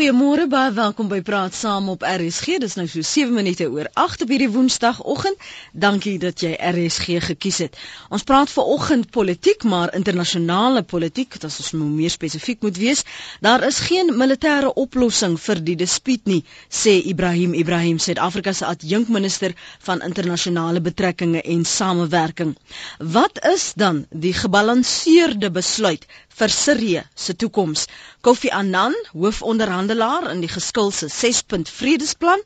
[0.00, 2.54] Goeiemôre, baie welkom by Praat Saam op RSG.
[2.62, 5.36] Dis nou so 7 minute oor 8 op hierdie Woensdagoggend.
[5.82, 7.76] Dankie dat jy RSG gekies het.
[8.08, 13.04] Ons praat vanoggend politiek, maar internasionale politiek, is ons nou meer spesifiek moet wees.
[13.44, 16.40] Daar is geen militêre oplossing vir die dispuut nie,
[16.72, 19.52] sê Ibrahim Ibrahim, Suid-Afrika se adjunkminister
[19.84, 22.56] van internasionale betrekkinge en samewerking.
[23.04, 26.08] Wat is dan die gebalanseerde besluit
[26.40, 27.86] vir Sirië se toekoms.
[28.24, 32.42] Kofi Annan, hoofonderhandelaar in die geskilse 6-punt vredesplan,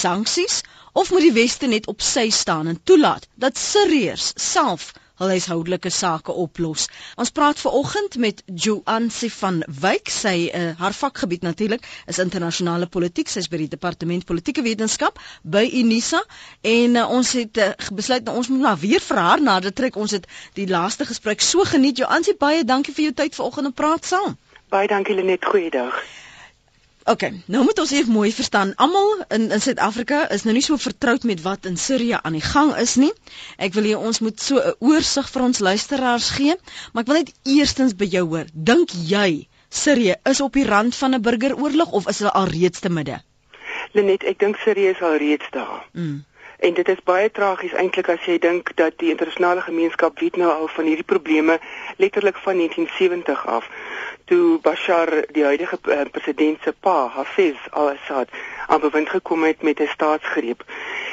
[0.00, 0.60] sanksies
[0.92, 5.90] of moet die weste net op sy staan en toelaat dat Siriërs self hul huishoudelike
[5.92, 6.86] sake oplos.
[7.20, 12.88] Ons praat ver oggend met Joansi van Wyk, sy uh, haar vakgebied natuurlik is internasionale
[12.88, 16.22] politiek, sy is by die departement politieke wetenskap by Unisa
[16.64, 19.98] en uh, ons het uh, besluit nou, ons moet maar weer vir haar nader trek.
[20.00, 22.00] Ons het die laaste gesprek so geniet.
[22.00, 24.38] Joansi, baie dankie vir jou tyd vanoggend om praat saam.
[24.72, 26.00] Baie dankie Lenet, goeiedag.
[27.10, 28.68] OK, nou moet ons eers mooi verstaan.
[28.78, 32.44] Almal in in Suid-Afrika is nou nie so vertroud met wat in Sirië aan die
[32.44, 33.10] gang is nie.
[33.58, 36.54] Ek wil hê ons moet so 'n oorsig vir ons luisteraars gee,
[36.92, 38.46] maar ek wil net eerstens by jou hoor.
[38.54, 42.80] Dink jy Sirië is op die rand van 'n burgeroorlog of is hulle al reeds
[42.80, 43.18] te midde?
[43.92, 45.86] Lenet, ek dink Sirië is al reeds daar.
[45.92, 46.24] Mm.
[46.60, 50.50] En dit is baie tragies eintlik as jy dink dat die internasionale gemeenskap weet nou
[50.52, 51.58] al van hierdie probleme
[51.96, 53.68] letterlik van 1970 af
[54.30, 58.30] toe Bashar die huidige uh, president se pa Hafez al-Assad
[58.66, 60.62] aan bewind gekom het met 'n staatsgreep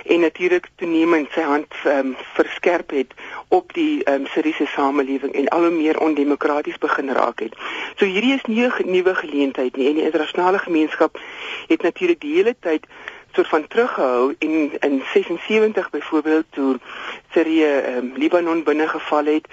[0.06, 3.14] en natuurlik toenemend sy hand um, verskerp het
[3.48, 7.58] op die um, Syriese samelewing en al hoe meer ondemokraties begin raak het.
[7.96, 11.20] So hierdie is nie 'n nuwe geleentheid nie en die internasionale gemeenskap
[11.68, 12.86] het natuurlik die hele tyd
[13.34, 16.80] soort van teruggehou en in 76 byvoorbeeld toe
[17.32, 19.48] Sirië um, Libanon binnegeval het,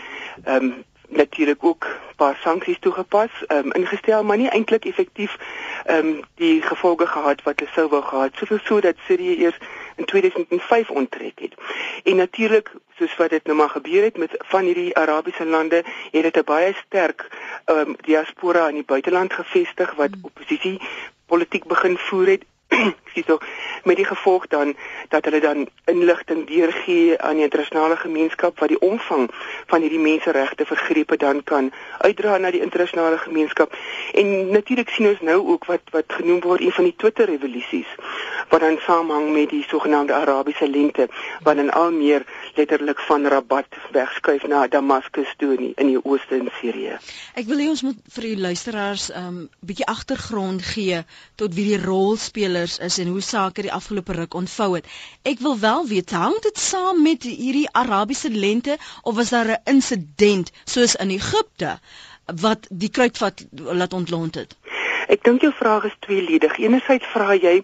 [0.48, 5.36] um, natuurlik ook 'n paar sanksies toegepas, ehm um, ingestel, maar nie eintlik effektief
[5.84, 8.30] ehm um, die gevolge gehad wat hulle sou wou gehad.
[8.34, 9.58] Soveel so dat Sirië eers
[9.96, 11.54] in 2005 onttrek het.
[12.04, 16.22] En natuurlik, soos wat dit nou maar gebeur het met van hierdie Arabiese lande, het
[16.22, 17.28] dit 'n baie sterk
[17.64, 20.24] ehm um, diaspora in die buiteland gevestig wat hmm.
[20.24, 20.80] oppositie
[21.26, 22.44] politiek begin voer het
[23.10, 23.44] skiet ook
[23.84, 24.76] met die gevolg dan
[25.08, 29.30] dat hulle dan inligting deurgee aan die internasionale gemeenskap wat die omvang
[29.66, 33.76] van hierdie menseregte vergrepe dan kan uitdra na die internasionale gemeenskap
[34.12, 37.90] en natuurlik sien ons nou ook wat wat genoem word een van die Twitter revolusies
[38.48, 41.08] wat dan saamhang met die sogenaamde Arabiese lente
[41.42, 46.04] wat dan al meer letterlik van Rabat wegskuif na Damaskus toe in die, in die
[46.04, 46.98] ooste in Sirië.
[47.34, 51.02] Ek wil hê ons moet vir die luisteraars 'n um, bietjie agtergrond gee
[51.36, 51.80] tot wie die
[52.54, 54.86] rolspelers is en hoe sake die afgelope ruk ontvou het.
[55.22, 59.60] Ek wil wel weet, hang dit saam met hierdie Arabiese lente of was daar 'n
[59.64, 61.78] insident soos in Egipte
[62.40, 64.56] wat die kruitvat laat ontlont het?
[65.08, 66.58] Ek dink jou vraag is tweeledig.
[66.58, 67.62] Enerzijds vra jy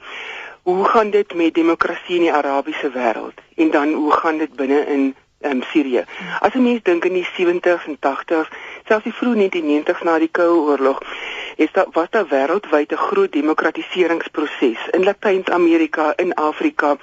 [0.62, 4.86] hoe gaan dit met demokrasie in die Arabiese wêreld en dan hoe gaan dit binne
[4.86, 6.04] in um, Sirië?
[6.40, 8.48] As 'n mens dink in die 70s en 80s,
[8.86, 11.00] selfs die vroeë 1990s na die Koue Oorlog,
[11.60, 16.96] is daar was daar wêreldwyd 'n groot demokratiseringsproses in Latyn-Amerika, in Afrika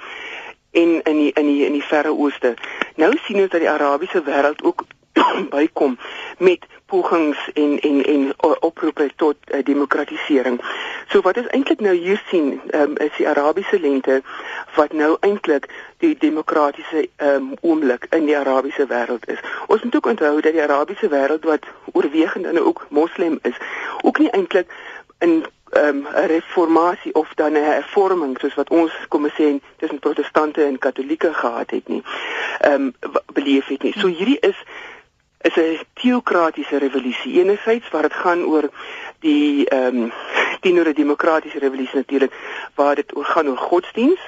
[0.70, 2.54] en in die in die in die Verre Ooste.
[2.96, 4.84] Nou sien ons dat die Arabiese wêreld ook
[5.54, 5.98] bykom
[6.38, 10.60] met pogings en en en oproepe tot uh, demokratisering.
[11.08, 14.22] So wat ons eintlik nou hier sien, um, is die Arabiese lente
[14.76, 15.68] wat nou eintlik
[16.04, 19.40] die demokratiese um, oomblik in die Arabiese wêreld is.
[19.66, 23.56] Ons moet ook onthou dat die Arabiese wêreld wat oorwegend en ook moslim is,
[24.02, 24.72] ook nie eintlik
[25.18, 29.98] in ehm, 'n um, reformatie of dan 'n hervorming soos wat ons kom sê tussen
[29.98, 32.02] protestante en katolieke gehad het nie.
[32.60, 32.94] Ehm um,
[33.32, 33.94] beleef het nie.
[33.98, 34.56] So hierdie is
[35.56, 37.40] is 'n teokratiese revolusie.
[37.40, 38.70] Enerzijds waar dit gaan oor
[39.20, 40.12] die ehm um,
[40.60, 42.32] teenoor 'n demokratiese revolusie natuurlik
[42.74, 44.20] waar dit oor gaan oor godsdiens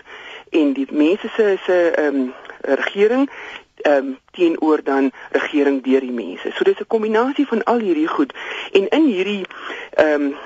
[0.51, 3.31] en die mense se se ehm um, regering
[3.83, 6.51] ehm um, teenoor dan regering deur die mense.
[6.55, 8.33] So dis 'n kombinasie van al hierdie goed
[8.73, 9.45] en in hierdie
[9.91, 10.37] ehm um,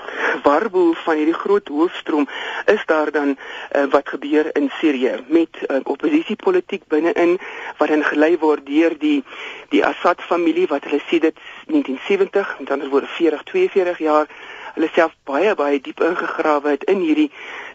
[0.42, 2.28] warboel van hierdie groot hoofstroom
[2.64, 7.38] is daar dan uh, wat gebeur in Sirië met uh, oppositiepolitiek binne-in
[7.78, 9.24] wat dan gelei word deur die
[9.68, 14.26] die Assad familie wat hulle sê dit 1970 met ander woorde 40 42 jaar
[14.74, 17.30] hulle self baie baie diep ingegrawe het in hierdie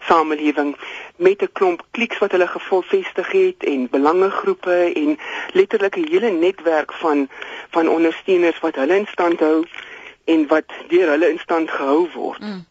[0.07, 0.75] samelewing
[1.15, 5.19] met 'n klomp kliks wat hulle gevestig het en belangegroepe en
[5.53, 7.29] letterlik 'n hele netwerk van
[7.69, 9.65] van ondersteuners wat hulle in stand hou
[10.25, 12.39] en wat deur hulle in stand gehou word.
[12.39, 12.65] Mm.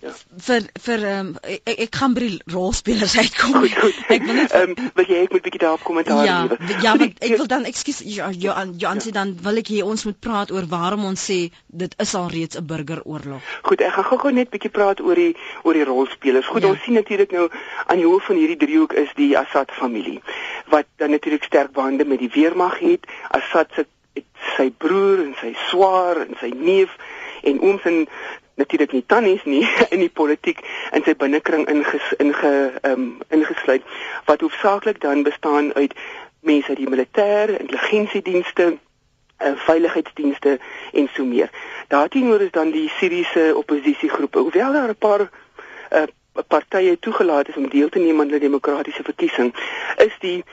[0.00, 0.12] Ja.
[0.46, 3.58] vir vir um, ek, ek gaan by die rolspelers uitkom.
[3.60, 3.98] Goed, goed.
[4.16, 6.78] Ek wil net ehm um, wil jy ek moet bietjie daarop kommentaar ja, gee.
[6.80, 10.06] Ja, maar ek wil dan ekskuus ja, ja, Johan sê dan wil ek hê ons
[10.08, 11.38] moet praat oor waarom ons sê
[11.84, 13.52] dit is al reeds 'n burgeroorlog.
[13.68, 15.36] Goed, ek gaan gou-gou net bietjie praat oor die
[15.68, 16.48] oor die rolspelers.
[16.48, 16.72] Goed, ja.
[16.72, 17.50] ons sien natuurlik nou
[17.86, 20.20] aan die hoof van hierdie driehoek is die Assad familie
[20.72, 23.04] wat dan natuurlik sterk bande met die weermag het.
[23.28, 23.84] Assad se
[24.56, 26.96] sy broer en sy swaar en sy neef
[27.46, 28.06] en ooms en
[28.60, 29.64] natuurlik nie tannies nie
[29.94, 30.60] in die politiek
[30.96, 32.52] in sy binnekring inges, inge
[32.88, 33.86] um, ingesluit
[34.28, 35.96] wat hoofsaaklik dan bestaan uit
[36.46, 40.56] mense uit die militêre, intelligensiedienste, uh, veiligheidsdienste
[40.92, 41.50] en so meer.
[41.92, 46.06] Daarteenoor is dan die Syriese oppositiegroepe, hoewel daar 'n paar uh,
[46.48, 49.52] partye toegelaat is om deel te neem aan die demokratiese verkiesing,
[49.96, 50.44] is die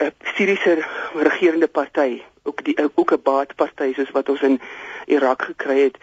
[0.00, 0.78] uh, Syriese
[1.14, 4.60] regerende party ook die ook 'n baatparty soos wat ons in
[5.06, 5.96] Irak gekry het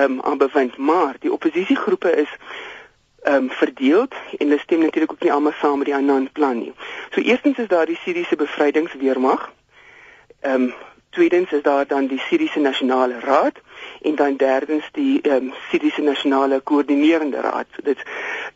[0.00, 2.36] um, aan bevind, maar die oppositiegroepe is
[3.22, 4.06] ehm um, verdeel
[4.38, 6.72] en hulle stem natuurlik ook nie almal saam met die Annan plan nie.
[7.10, 9.52] So eerstens is daar die Syriese bevrydingsweermag.
[10.40, 10.74] Ehm um,
[11.10, 13.60] tweedens is daar dan die Syriese Nasionale Raad
[14.02, 17.66] en dan derdens die ehm um, Syriese Nasionale Koördinerende Raad.
[17.76, 18.02] So dit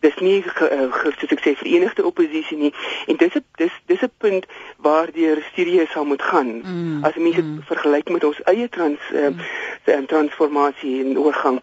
[0.01, 0.87] dis nie uh,
[1.19, 2.73] soos ek sê verenigde oppositie nie
[3.07, 4.47] en dis 'n dis dis 'n punt
[4.77, 7.63] waardeur Sirië sal moet gaan mm, as mense mm.
[7.71, 10.07] vergelyk met ons eie trans uh, mm.
[10.07, 11.61] transformasie en oorgang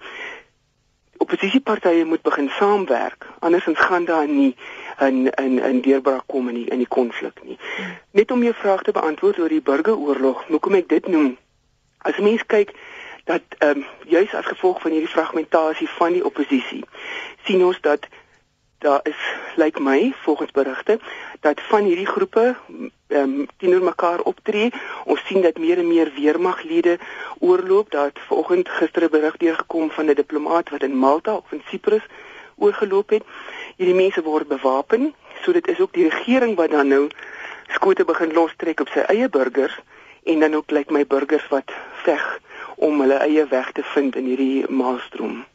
[1.17, 4.55] oppositiepartye moet begin saamwerk andersins gaan daar nie
[4.99, 7.95] 'n 'n 'n deurbraak kom in die, in die konflik nie mm.
[8.11, 11.37] net om jou vraag te beantwoord oor die burgeroorlog hoekom ek dit noem
[11.97, 12.75] as mens kyk
[13.25, 16.83] dat ehm um, juis as gevolg van hierdie fragmentasie van die oppositie
[17.43, 18.07] sien ons dat
[18.85, 19.21] daar is
[19.55, 20.99] lyk like my volgens berigte
[21.39, 22.55] dat van hierdie groepe
[23.07, 24.71] ehm um, teenoor mekaar optree.
[25.05, 26.97] Ons sien dat meer en meer weermaglede
[27.39, 27.91] oorloop.
[27.91, 31.61] Daar het vanoggend gister 'n berig deurgekom van 'n diplomaat wat in Malta of in
[31.69, 32.05] Siprus
[32.55, 33.23] oorgeloop het.
[33.77, 35.13] Hierdie mense word bewapen.
[35.41, 37.07] So dit is ook die regering wat dan nou
[37.67, 39.79] skote begin lostrek op sy eie burgers
[40.23, 41.71] en dan ook lyk like my burgers wat
[42.03, 42.39] veg
[42.75, 45.45] om hulle eie weg te vind in hierdie maalstroom.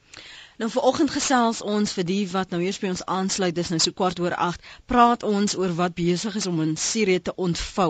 [0.60, 3.96] Nou vanoggend gesels ons vir die wat nou eers by ons aansluit, dis nou so
[3.96, 7.86] kwart oor 8, praat ons oor wat besig is om in Sirië te ontvou.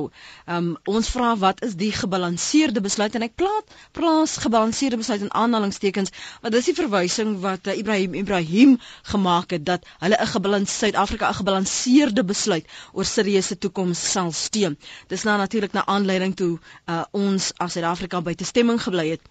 [0.56, 5.32] Um ons vra wat is die gebalanseerde besluit en ek plaas plaas gebalanseerde besluit in
[5.40, 6.14] aanhalingstekens,
[6.44, 8.78] want dis die verwysing wat uh, Ibrahim Ibrahim
[9.14, 14.31] gemaak het dat hulle 'n gebalanseerde Suid-Afrika 'n gebalanseerde besluit oor Sirië se toekoms sal
[14.44, 14.78] steun.
[15.08, 16.52] Dis nou natuurlik na aanleiding toe
[16.87, 19.26] uh, ons as Suid-Afrika by te stemming gebly het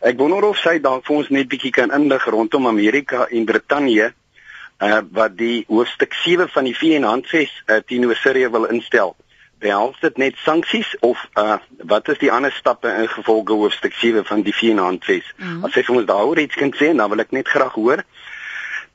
[0.01, 4.13] Ek wonder of sy dalk vir ons net bietjie kan inlig rondom Amerika en Brittanje
[4.81, 9.13] uh wat die hoofstuk 7 van die VN-handves uh, teenoor Sirië wil instel.
[9.61, 11.59] Behels dit net sanksies of uh
[11.91, 15.27] wat is die ander stappe in gevolge hoofstuk 7 van die VN-handves?
[15.37, 15.65] Mm -hmm.
[15.65, 18.03] As sy vir ons daaroor iets kan sê, dan wil ek net graag hoor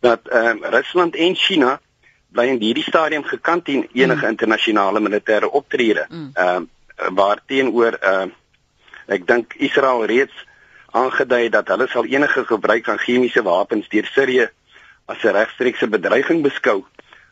[0.00, 1.80] dat ehm uh, Rusland en China
[2.32, 4.30] bly in hierdie stadium gekant teen enige mm.
[4.30, 6.06] internasionale militêre optrede.
[6.08, 6.34] Ehm mm.
[6.36, 6.60] uh,
[7.14, 8.26] waar teenoor uh
[9.06, 10.44] Ek dink Israel reeds
[10.96, 14.48] aangedui dat hulle sal enige gebruik van chemiese wapens deur Sirië
[15.06, 16.84] as 'n regstreekse bedreiging beskou.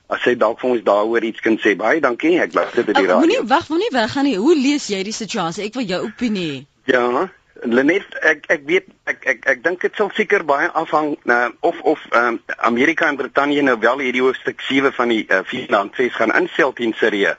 [0.09, 2.40] As jy dalk vir ons daaroor iets kan sê, baie dankie.
[2.40, 3.19] Ek luister dit die radio.
[3.19, 4.37] Moenie wag, moenie weggaan nie.
[4.37, 5.64] Hoe lees jy die situasie?
[5.64, 6.66] Ek wil jou opinie.
[6.85, 7.31] Ja,
[7.62, 11.78] Lenet, ek ek weet ek ek ek dink dit sal seker baie afhang uh, of
[11.87, 16.35] of um, Amerika en Brittanje nou wel hierdie hoofstuk 7 van die uh, Finlandfees gaan
[16.35, 17.37] instel teen Sirië.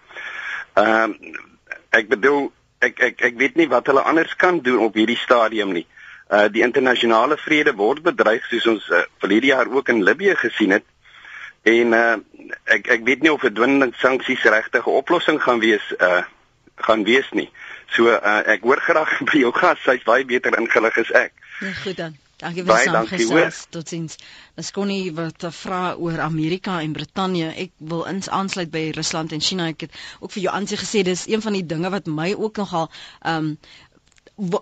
[0.80, 1.36] Ehm um,
[1.96, 5.74] ek bedoel ek ek ek weet nie wat hulle anders kan doen op hierdie stadium
[5.74, 5.86] nie.
[6.29, 10.72] Uh die internasionale vrede word bedreig soos ons uh, verlede jaar ook in Libië gesien
[10.72, 10.86] het.
[11.63, 12.17] En uh
[12.65, 16.24] ek ek weet nie of verdwinding sanksies regtig 'n oplossing gaan wees uh
[16.75, 17.50] gaan wees nie.
[17.96, 21.34] So uh ek hoor graag by jou gas, hy's baie beter ingelig as ek.
[21.62, 22.25] Ja, goed dan.
[22.44, 23.60] Dankie vir saamgesels.
[23.72, 24.18] Totsiens.
[24.60, 27.54] Dis konnie wat vra oor Amerika en Brittanje.
[27.63, 29.70] Ek wil ins aansluit by Rusland en China.
[29.72, 32.63] Ek het ook vir jou aansien gesê dis een van die dinge wat my ook
[32.63, 32.89] nogal
[33.22, 33.58] ehm um,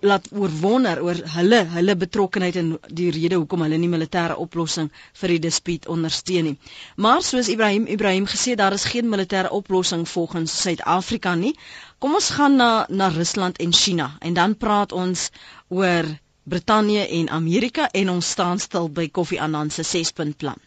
[0.05, 2.67] laat oorwonder oor hulle hulle betrokkeheid en
[2.99, 6.57] die rede hoekom hulle nie militêre oplossing vir die dispuut ondersteun nie.
[7.05, 11.55] Maar soos Ibrahim Ibrahim gesê daar is geen militêre oplossing volgens Suid-Afrika nie.
[11.97, 15.29] Kom ons gaan na na Rusland en China en dan praat ons
[15.69, 20.59] oor Brittanje en Amerika en ons staan stil by Koffie Annan se 6-punt plan.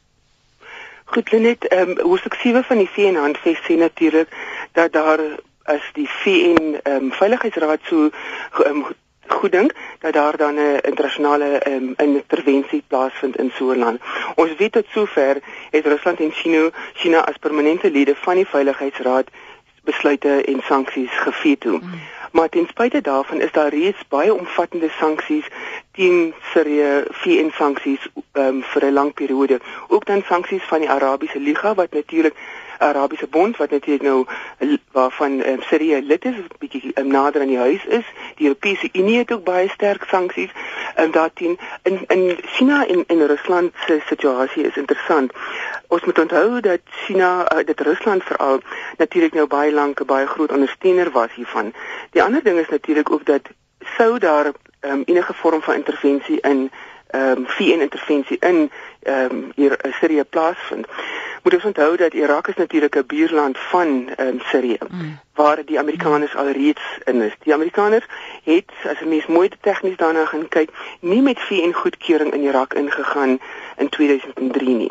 [1.05, 4.29] Goed, Lenet, ehm um, hoofstuk 7 van die VN handves sê natuurlik
[4.73, 5.21] dat daar
[5.63, 8.11] as die VN ehm um, Veiligheidsraad so
[8.67, 8.87] um,
[9.27, 14.01] goed dink dat daar dan 'n internasionale um, intervensie plaasvind in so 'n land.
[14.35, 15.37] Ons weet tot sover
[15.71, 19.29] het Rusland en China China as permanente lede van die Veiligheidsraad
[19.85, 21.79] besluite en sanksies geveto.
[21.79, 22.01] Mm.
[22.37, 25.47] Maar ten spyte daarvan is daar reeds baie omvattende sanksies
[25.93, 29.61] teen Sirië, VN sanksies um, vir 'n lang periode.
[29.89, 32.35] Ook dan sanksies van die Arabiese Liga wat natuurlik
[32.79, 34.27] Arabiese Bond wat natuurlik nou
[34.93, 38.05] waarvan um, Sirië lid is, bietjie um, nader aan die huis is.
[38.37, 40.51] Die Europese Unie het ook baie sterk sanksies
[40.99, 45.33] um, daarteen in in China en in Rusland se situasie is interessant.
[45.89, 48.61] Ons moet onthou dat China uh, dit Rusland veral
[48.97, 51.73] natuurlik nou baie lank 'n baie groot ondersteuner was hiervan.
[52.11, 53.43] Die ander ding is natuurlik ook dat
[53.97, 56.71] sou daar um, enige vorm van intervensie in
[57.07, 58.71] ehm um, VN intervensie in
[59.03, 60.87] ehm um, hier in Sirië plaasvind.
[61.43, 65.19] Moet ons onthou dat Irak is natuurlik 'n buurland van ehm um, Sirië mm.
[65.35, 66.39] waar die Amerikaners mm.
[66.39, 67.33] alreeds in is.
[67.43, 68.07] Die Amerikaners
[68.45, 70.71] het as 'n mens mooi tegnies daarna gaan kyk,
[71.01, 73.39] nie met VN goedkeuring in Irak ingegaan
[73.77, 74.91] in 2003 nie.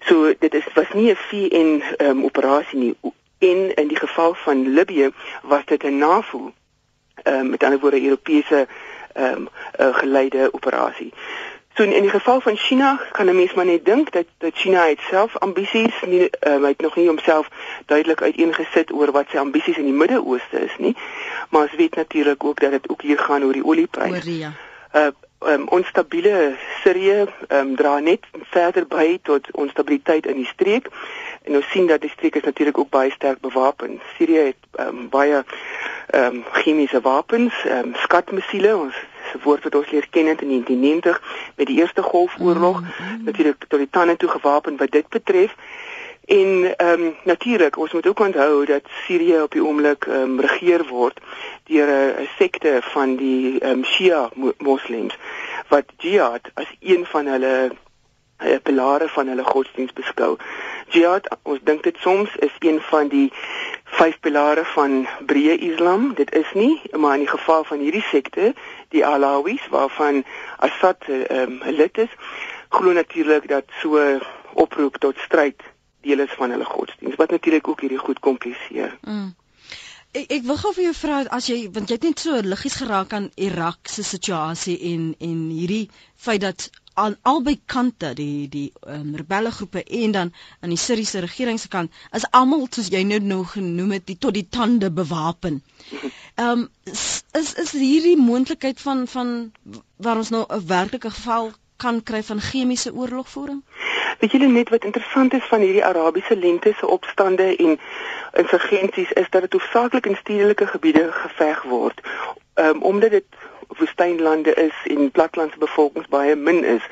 [0.00, 2.96] So dit is was nie 'n VN ehm um, operasie nie.
[3.38, 5.10] En in die geval van Libië
[5.42, 6.52] was dit 'n NAVO
[7.22, 8.66] ehm um, met ander woorde Europese
[9.12, 9.48] ehm um,
[9.80, 11.12] uh, geleide operasie.
[11.74, 14.54] So in, in die geval van China kan 'n mens maar net dink dat dat
[14.54, 17.48] China self ambisies nie um, hy het nog nie homself
[17.86, 20.96] duidelik uiteengesit oor wat sy ambisies in die Midde-Ooste is nie.
[21.50, 24.30] Maar ons weet natuurlik ook dat dit ook hier gaan oor die oliepryse.
[24.30, 24.52] Oor ja.
[24.92, 25.10] Uh
[25.46, 30.88] um, onstabiele Sirië um, dra net verder by tot onstabiliteit in die streek.
[31.42, 34.00] En ons sien dat die streek is natuurlik ook baie sterk bewapen.
[34.16, 35.44] Sirië het um, baie
[36.10, 38.76] ehm um, chemiese wapens, ehm um, skatmissiele.
[38.76, 38.94] Ons
[39.32, 41.22] se woord wat ons leer ken in 1990
[41.56, 43.24] met die Eerste Golfoorlog, mm -hmm.
[43.24, 45.54] natuurlik tot die tande toe gewapen wat dit betref.
[46.24, 50.40] En ehm um, natuurlik, ons moet ook onthou dat Sirië op die oomblik ehm um,
[50.40, 51.20] regeer word
[51.64, 55.16] deur 'n sekte van die ehm um, Shia moslems
[55.68, 57.72] wat jihad as een van hulle
[58.44, 60.36] uh, pilare van hulle godsdiens beskou.
[60.88, 63.32] Jihad, ons dink dit soms is een van die
[63.96, 66.12] vyf pilare van breë Islam.
[66.14, 68.52] Dit is nie, maar in die geval van hierdie sekte,
[68.92, 70.22] die Alawis waarvan
[70.58, 72.12] Assad ehm um, lid is,
[72.68, 74.00] glo natuurlik dat so
[74.52, 75.60] oproep tot stryd
[76.02, 78.98] deel is van hulle godsdiens wat natuurlik ook hierdie goed kompliseer.
[79.00, 79.32] Mm.
[80.12, 82.74] Ek ek wil gou vir jou vra as jy want jy het net so liggies
[82.82, 85.86] geraak aan Irak se situasie en en hierdie
[86.26, 91.22] feit dat aan albei kante die die um, rebelle groepe en dan aan die Siriëse
[91.24, 94.90] regering se kant is almal soos jy nou nou genoem het die tot die tande
[94.90, 95.62] bewapen.
[96.42, 99.34] Ehm um, is, is is hierdie moontlikheid van van
[99.96, 103.62] waar ons nou 'n werklike geval kan kry van chemiese oorlogvoering?
[104.22, 107.80] Weet julle net wat interessant is van hierdie Arabiese lente se opstande en
[108.32, 112.00] insurgensies is dat dit hoofsaaklik in stedelike gebiede geveg word.
[112.54, 113.24] Ehm um, omdat dit
[113.66, 116.86] woestynlande is en platlandse bevolkings baie min is.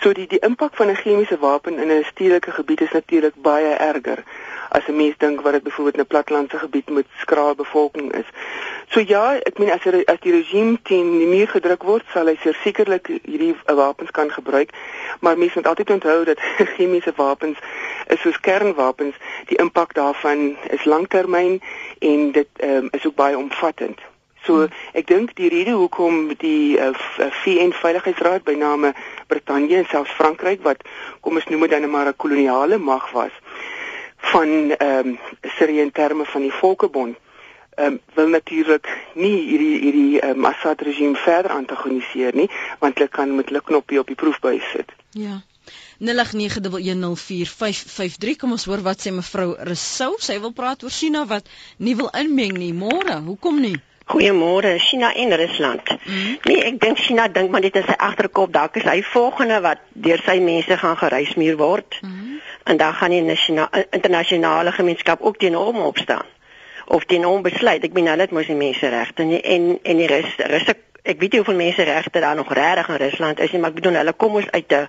[0.00, 3.74] So die die impak van 'n chemiese wapen in 'n stedelike gebied is natuurlik baie
[3.74, 4.22] erger
[4.68, 8.28] as 'n mens dink wat dit byvoorbeeld in 'n platlandse gebied met skraal bevolking is.
[8.88, 12.26] So ja, ek meen as er, as die regime teen die muur gedruk word, sal
[12.26, 14.70] hy sekerlik hierdie wapens kan gebruik,
[15.20, 16.40] maar mense moet altyd onthou dat
[16.76, 17.58] chemiese wapens
[18.06, 19.14] is soos kernwapens,
[19.46, 21.60] die impak daarvan is langtermyn
[21.98, 24.00] en dit um, is ook baie omvattend.
[24.48, 24.64] So
[24.96, 28.94] ek dink die rede hoekom die uh, eh, eh, VN Veiligheidsraad by name
[29.28, 30.84] Brittanje en selfs Frankryk wat
[31.20, 33.34] kom ons noem dit dan maar 'n koloniale mag was
[34.32, 35.18] van ehm um,
[35.56, 37.16] Sirië in terme van die Volkebond
[37.76, 43.08] ehm um, wil natuurlik nie hierdie hierdie um, Assad regime verder antagoniseer nie want hulle
[43.08, 44.92] kan met hulle knoppie op die proefbuis sit.
[45.10, 45.42] Ja.
[46.00, 46.10] 0891104553
[48.40, 51.44] kom ons hoor wat sê mevrou Resou sy wil praat oor China wat
[51.76, 53.78] nie wil inmeng nie môre hoekom nie
[54.08, 55.90] Goeiemôre China en Rusland.
[56.04, 56.38] Mm.
[56.42, 59.84] Nee, ek dink China dink maar dit is sy agterkop dalk is hy volgende wat
[59.92, 62.00] deur sy mense gaan gereismuur word.
[62.00, 62.40] Mm.
[62.64, 66.26] En dan gaan die nasionale internasionale gemeenskap ook teen hom opstaan.
[66.86, 67.84] Of teen hom besluit.
[67.84, 70.76] Ek bedoel hulle het mos die mense regte en en en die rus russe
[71.08, 73.80] ek weet nie hoeveel mense regte daar nog regtig in Rusland is nie, maar ek
[73.80, 74.88] bedoel hulle kom ons uit 'n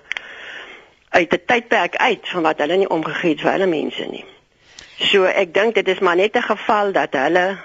[1.10, 4.24] uit 'n tydperk uit van wat hulle nie omgegee het vir hulle mense nie.
[5.10, 7.58] So ek dink dit is maar net 'n geval dat hulle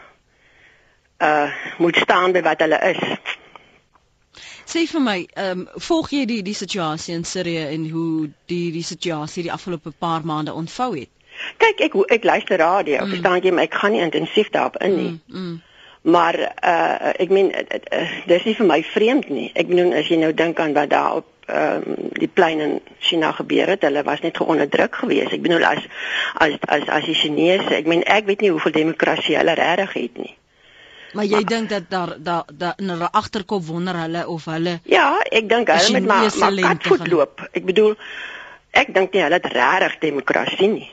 [1.17, 3.17] uh moet staan by wat hulle is.
[4.65, 8.71] Sê vir my, ehm um, volg jy die die situasie in Sirië en hoe die
[8.71, 11.11] die situasie die afgelope paar maande ontvou het?
[11.61, 13.13] Kyk, ek ek luister radio, mm.
[13.13, 15.11] verstaan jy, maar ek gaan nie intensief daarop in nie.
[15.11, 15.61] Mm, mm.
[16.15, 16.39] Maar
[16.71, 19.47] uh ek meen uh, dis nie vir my vreemd nie.
[19.53, 22.79] Ek bedoel as jy nou dink aan wat daar op ehm um, die plein in
[22.99, 25.37] China gebeur het, hulle was net geonderdruk geweest.
[25.37, 25.85] Ek bedoel as
[26.41, 30.17] as as as die Chinese, ek meen ek weet nie hoeveel demokrasie hulle regtig het
[30.23, 30.33] nie.
[31.13, 35.19] Maar jy dink dat daar daar da, in hulle agterkop wonder hulle of hulle Ja,
[35.29, 37.47] ek dink hulle met maar maar kat loop.
[37.51, 37.95] Ek bedoel
[38.71, 40.89] ek dink nie hulle het regtig demokrasie nie.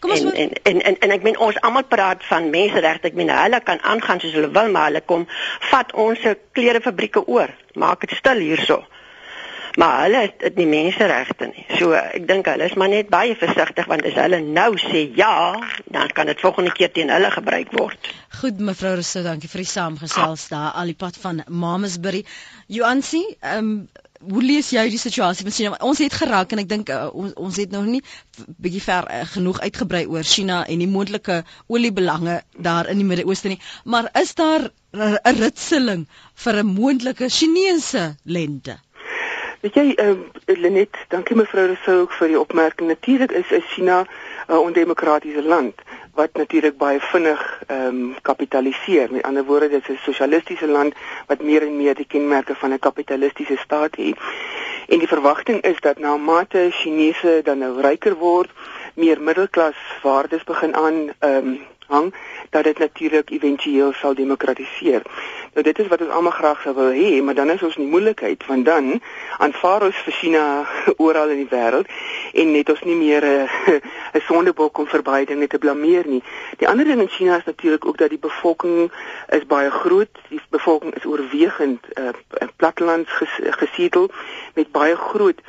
[0.00, 3.10] Kom ons en, en en en en ek meen ons almal praat van menseregte.
[3.10, 5.26] Ek meen hulle kan aangaan soos hulle wil, maar hulle kom
[5.70, 7.50] vat ons klerefabrieke oor.
[7.74, 8.82] Maak dit stil hierso.
[9.74, 11.64] Maar hulle het, het nie menseregte nie.
[11.78, 15.34] So ek dink hulle is maar net baie versigtig want as hulle nou sê ja,
[15.90, 18.12] dan kan dit volgende keer teen hulle gebruik word.
[18.38, 22.22] Goed mevrou Rousseau, dankie vir die saamgesels daar al die pad van Mamasbury.
[22.70, 23.76] Joansi, ehm um,
[24.24, 25.76] hoe lees jy die situasie met China?
[25.84, 28.00] Ons het geraak en ek dink uh, ons ons het nog nie
[28.62, 33.52] bietjie ver uh, genoeg uitgebrei oor China en die moontlike oliebelange daar in die Midde-Ooste
[33.52, 33.60] nie.
[33.84, 36.06] Maar is daar 'n ritseling
[36.46, 38.78] vir 'n moontlike Chinese lente?
[39.64, 40.10] Weet jy, uh,
[40.60, 42.90] Lenet, dankie mevrou Rousseau ook vir die opmerking.
[42.90, 45.80] Natuurlik is China 'n uh, ondemokratiese land
[46.12, 49.08] wat natuurlik baie vinnig ehm um, kapitaliseer.
[49.12, 50.92] Met ander woorde, dit is 'n sosialistiese land
[51.26, 54.18] wat meer en meer die kenmerke van 'n kapitalistiese staat het.
[54.88, 58.50] En die verwagting is dat na mate Chinese dan nou ryker word,
[58.94, 62.14] meer middelklas waardes begin aan ehm um, hang
[62.50, 65.02] dat dit natuurlik éventueel sal demokratiseer.
[65.52, 67.82] Nou dit is wat ons almal graag sou wil hê, maar dan is ons in
[67.82, 69.00] die moeilikheid want dan
[69.38, 70.44] aanvaar ons vir China
[71.06, 71.90] oral in die wêreld
[72.32, 73.80] en net ons nie meer 'n uh,
[74.14, 76.22] 'n sondebok om vir baie dinge te blameer nie.
[76.58, 78.90] Die ander ding in China is natuurlik ook dat die bevolking
[79.28, 80.10] is baie groot.
[80.28, 82.14] Die bevolking is oorwegend uh,
[82.56, 84.10] plattelands ges, gesedel
[84.54, 85.40] met baie groot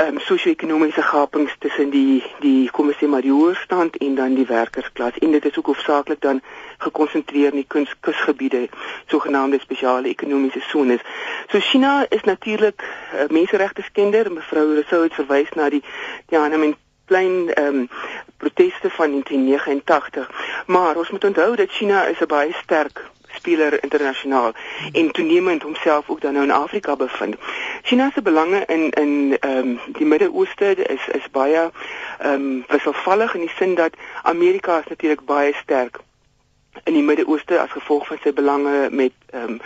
[0.00, 4.34] ehm um, sosio-ekonomiese gapings tussen die die kom ons sê maar die hoërstand en dan
[4.34, 5.18] die werkersklas.
[5.18, 6.40] En dit is ook hoofsaaklik dan
[6.78, 8.68] gekonsentreer in die kusgebiede
[9.12, 11.04] sogenaamde spesiale ekonomiese sones.
[11.50, 14.32] So China is natuurlik uh, menseregte skender.
[14.32, 15.84] Mevrou Rousseau het verwys na die
[16.26, 17.88] Tiananmen klein ehm um,
[18.36, 20.30] proteste van 1989
[20.66, 24.52] maar ons moet onthou dat China is 'n baie sterk speler internasionaal
[24.92, 27.36] en toenemend homself ook dan nou in Afrika bevind.
[27.82, 31.70] China se belange in in ehm um, die Midde-Ooste is is baie
[32.18, 35.98] ehm um, wisselvallig in die sin dat Amerika is natuurlik baie sterk
[36.84, 39.60] in die Midde-Ooste as gevolg van sy belange met ehm um,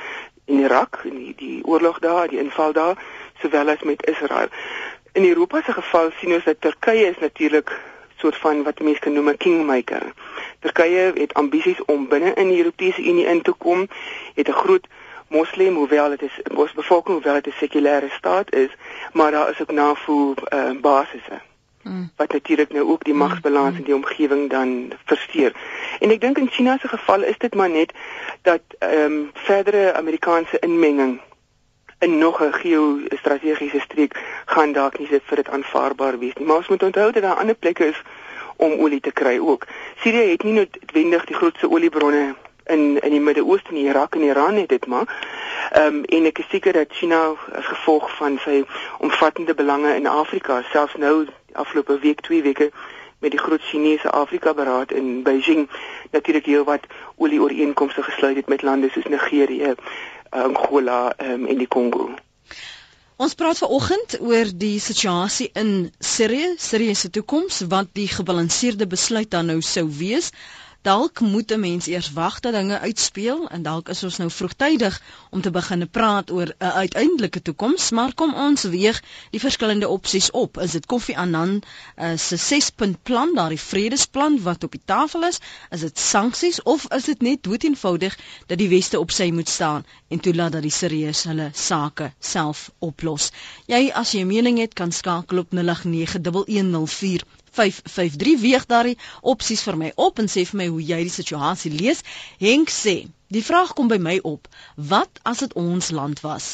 [0.44, 2.98] in Irak en die die oorlog daar, die inval daar,
[3.40, 4.48] sowel as met Israel.
[5.12, 7.81] In Europa se geval sien ons dat Turkye is natuurlik
[8.16, 10.12] soort van wat mense kan noem 'n kingmaker.
[10.64, 13.88] Turkye het ambisies om binne in die Europese Unie in te kom,
[14.35, 14.87] het 'n groot
[15.29, 18.70] moslim hoewel dit is ons bevolking hoewel dit 'n sekulêre staat is,
[19.12, 21.40] maar daar is ook navoer uh, basisse.
[21.83, 22.11] Mm.
[22.16, 23.79] Wat natuurlik nou ook die magsbalans mm.
[23.79, 25.53] in die omgewing dan versteur.
[26.00, 27.92] En ek dink in China se geval is dit maar net
[28.42, 31.20] dat ehm um, verdere Amerikaanse inmenging
[31.98, 34.12] in nog 'n geo-strategiese streek
[34.44, 36.46] gaan dalk nie vir dit aanvaarbaar wees nie.
[36.46, 38.03] Maar ons moet onthou dat daar ander plekke is
[38.56, 39.66] om olie te kry ook.
[39.96, 44.54] Sirië het nie noodwendig die grootste oliebronne in in die Midde-Ooste nie, Irak en Iran
[44.54, 45.08] het dit maar.
[45.72, 48.64] Ehm um, en ek is seker dat China as gevolg van sy
[48.98, 52.70] omvattende belange in Afrika, selfs nou afgelope week, twee weke
[53.18, 55.68] met die groot Chinese Afrika beraad in Beijing
[56.10, 56.86] natuurlik heel wat
[57.16, 59.74] olie ooreenkomste gesluit het met lande soos Nigerië,
[60.30, 62.10] Angola um, en die Kongo.
[63.22, 65.68] Ons praat vanoggend oor die situasie in
[66.12, 70.33] Sirië, Sirië se toekoms, wat die gebalanseerde besluit dan nou sou wees
[70.85, 75.03] dalk moet 'n mens eers wag dat dinge uitspeel en dalk is ons nou vroegtydig
[75.31, 80.31] om te begin praat oor 'n uiteindelike toekoms, maar kom ons weeg die verskillende opsies
[80.31, 80.59] op.
[80.59, 81.62] Is dit Kofi Annan
[81.97, 85.38] uh, se 6-punt plan, daardie vredesplan wat op die tafel is?
[85.70, 89.87] Is dit sanksies of is dit net doeteenvoudig dat die weste op sy moet staan
[90.09, 93.31] en toelaat dat die Siriërs hulle sake self oplos?
[93.66, 98.98] Jy as jy 'n mening het, kan skakel op 0891104553 4553 weeg daardie
[99.34, 102.02] opsies vir my op en sê vir my hoe jy die situasie lees.
[102.42, 102.96] Henk sê
[103.34, 104.48] Die vraag kom by my op:
[104.90, 106.44] wat as dit ons land was?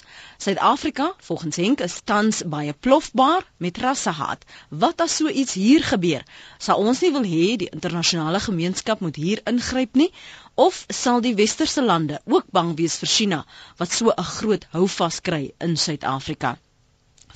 [0.45, 4.47] Suid-Afrika, volgens Henk, is tans baie plofbaar met rassehaat.
[4.85, 6.25] Wat as so iets hier gebeur?
[6.59, 10.09] Sal ons nie wil hê die internasionale gemeenskap moet hier ingryp nie?
[10.55, 13.45] Of sal die westerse lande ook bang wees vir China
[13.83, 16.57] wat so 'n groot houvas kry in Suid-Afrika?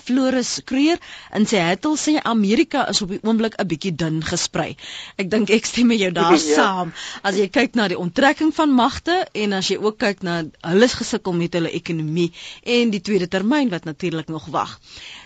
[0.04, 1.00] Floris Kreer
[1.36, 4.76] in sy hittel sê Amerika is op die oomblik 'n bietjie dun gesprei.
[5.16, 6.38] Ek dink ek stem met jou daar ja.
[6.38, 6.92] saam.
[7.22, 10.88] As jy kyk na die onttrekking van magte en as jy ook kyk na hulle
[10.88, 12.30] gesukkel met hulle ekonomie
[12.62, 14.78] en die tweede termyn wat natuurlik nog wag.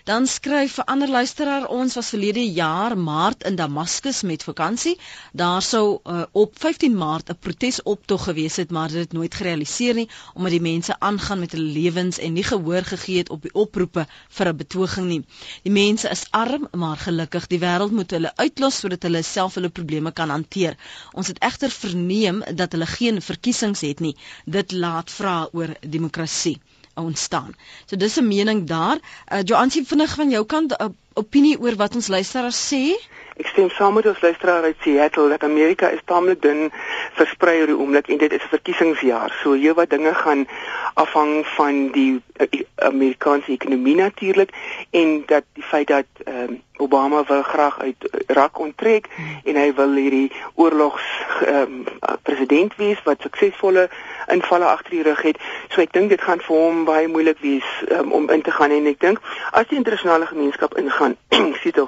[0.09, 4.95] Dan skryf 'n ander luisteraar ons was verlede jaar Maart in Damaskus met vakansie.
[5.33, 9.95] Daar sou uh, op 15 Maart 'n protesoptog gewees het, maar dit het nooit gerealiseer
[9.95, 13.53] nie omdat die mense aangaan met hulle lewens en nie gehoor gegee het op die
[13.65, 14.07] oproepe
[14.39, 15.21] vir 'n betoging nie.
[15.63, 17.47] Die mense is arm, maar gelukkig.
[17.47, 20.77] Die wêreld moet hulle uitlos sodat hulle self hulle probleme kan hanteer.
[21.13, 24.17] Ons het egter verneem dat hulle geen verkiesings het nie.
[24.47, 26.61] Dit laat vra oor demokrasie
[27.01, 27.55] ontstaan.
[27.87, 28.99] So dis 'n mening daar.
[29.33, 32.95] Uh, Joansie vinnig van jou kant 'n uh, opinie oor wat ons luisteraars sê?
[33.39, 36.73] Ek stem saam met ons luisteraar uit Seattle dat Amerika is taamlik dun
[37.15, 39.31] versprei oor die oomblik en dit is 'n verkiesingsjaar.
[39.43, 40.47] So hier wat dinge gaan
[40.95, 44.51] afhang van die uh, Amerikaanse ekonomie natuurlik
[44.91, 49.41] en dat die feit dat uh, Obama wil graag uit Irak onttrek hmm.
[49.45, 51.07] en hy wil hierdie oorlogs
[51.47, 51.85] um,
[52.23, 53.89] president wees wat suksesvolle
[54.29, 55.39] invalle agter die rug het.
[55.69, 58.71] So ek dink dit gaan vir hom baie moeilik wees um, om in te gaan
[58.71, 59.21] en ek dink
[59.53, 61.17] as die internasionale gemeenskap ingaan,
[61.63, 61.87] sien jy,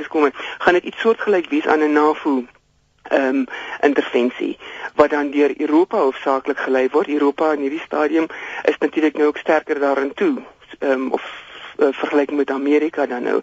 [0.00, 2.42] geskom het, gaan dit iets soortgelyk wees aan 'n NAVO
[3.02, 3.46] ehm um,
[3.80, 4.58] intervensie
[4.94, 7.08] wat dan deur Europa hoofsaaklik gelei word.
[7.08, 8.26] Europa in hierdie stadium
[8.64, 10.42] is natuurlik nou ook sterker daarin toe.
[10.78, 11.24] Ehm um, of
[11.78, 13.40] uh, vergelyking met Amerika dan nou.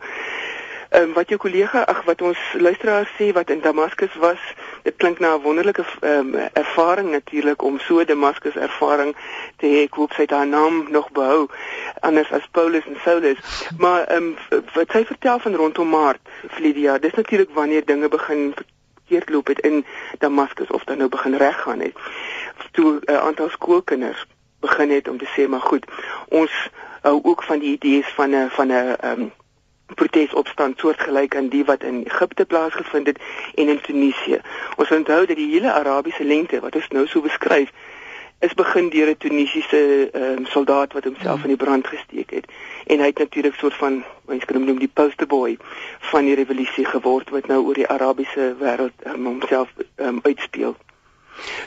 [0.89, 4.39] Ehm um, wat jou kollega, ag wat ons luisteraars sê wat in Damaskus was,
[4.83, 9.15] dit klink na 'n wonderlike um, ervaring natuurlik om so Damaskus ervaring
[9.57, 9.83] te hê.
[9.83, 11.47] Ek hoop sy haar naam nog behou
[11.99, 13.37] anders as Paulus en Saulus.
[13.77, 16.21] Maar ehm um, wat sy vertel van rondom Maart,
[16.57, 19.85] Lydia, dis natuurlik wanneer dinge begin verkeerd loop het in
[20.17, 21.95] Damaskus of dan nou begin reggaan het.
[22.71, 24.25] Toe 'n uh, aantal skoolkinders
[24.59, 25.85] begin het om te sê maar goed,
[26.27, 26.69] ons
[27.01, 29.31] hou ook van die idees van 'n van 'n ehm um,
[29.95, 33.19] protesopstand soortgelyk aan die wat in Egipte plaasgevind het
[33.55, 34.41] en in Tunesië.
[34.75, 37.71] Ons onthou dat die hele Arabiese lente wat ons nou so beskryf
[38.39, 42.45] is begin deur 'n Tunesiese um, soldaat wat homself in die brand gesteek het
[42.85, 45.57] en hy het natuurlik soort van mens kan hom noem die poster boy
[45.99, 50.75] van die revolusie geword wat nou oor die Arabiese wêreld um, homself um, uitspeel.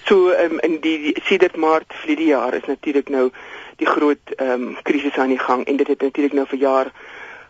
[0.05, 3.31] So um, in die, die sedert Maart vliede jaar is natuurlik nou
[3.77, 6.93] die groot ehm um, krisis aan die gang en dit het natuurlik nou vir jaar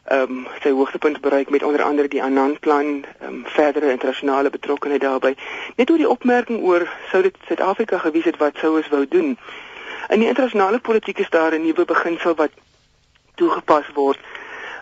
[0.05, 4.51] ehm um, sy hoogtepunt bereik met onder andere die Annan plan, ehm um, verdere internasionale
[4.51, 5.37] betrokkenheid daarbey.
[5.77, 9.39] Net oor die opmerking oor sou dit Suid-Afrika gewees het wat sou ons wou doen.
[10.09, 12.51] In die internasionale politiek is daar 'n nuwe beginsel wat
[13.35, 14.19] toegepas word.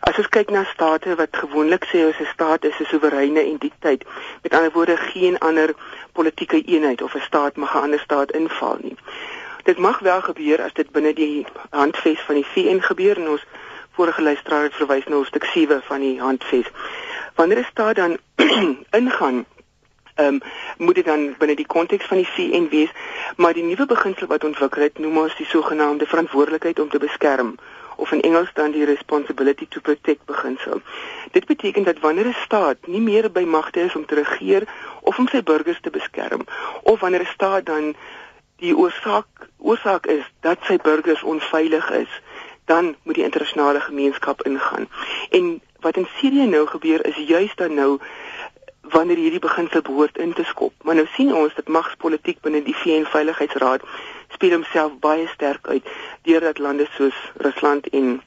[0.01, 4.05] As ons kyk na state wat gewoonlik sê ons 'n staat is 'n soewereine entiteit,
[4.43, 5.75] met ander woorde geen ander
[6.13, 8.97] politieke eenheid of 'n staat mag 'n ander staat inval nie.
[9.65, 13.45] Dit mag wel gebeur as dit binne die handves van die VN gebeur en ons
[13.91, 16.71] vorige luisteraar het verwys na hoofstuk 7 van die handves.
[17.35, 18.19] Wanneer dit staan dan
[19.01, 19.45] ingaan
[20.15, 20.41] ehm um,
[20.79, 22.91] moet dit dan binne die konteks van die VN wees,
[23.37, 27.55] maar die nuwe beginsel wat ontwikkel het, noem ons die sogenaamde verantwoordelikheid om te beskerm
[27.97, 30.81] of in Engels dan die responsibility to protect beginsel.
[31.31, 34.63] Dit beteken dat wanneer 'n staat nie meer by magte is om te regeer
[35.01, 36.45] of om sy burgers te beskerm
[36.83, 37.95] of wanneer 'n staat dan
[38.57, 39.27] die oorsaak
[39.59, 42.21] oorsaak is dat sy burgers onveilig is,
[42.73, 44.89] dan moet die internasionale gemeenskap ingaan.
[45.31, 47.99] En wat in Sirië nou gebeur is juist dan nou
[48.81, 50.73] wanneer hierdie beginsel behoort in te skop.
[50.83, 53.83] Maar nou sien ons dat magspolitiek binne die VN Veiligheidsraad
[54.37, 58.23] speel homself baie sterk uit deurdat lande soos Rusland en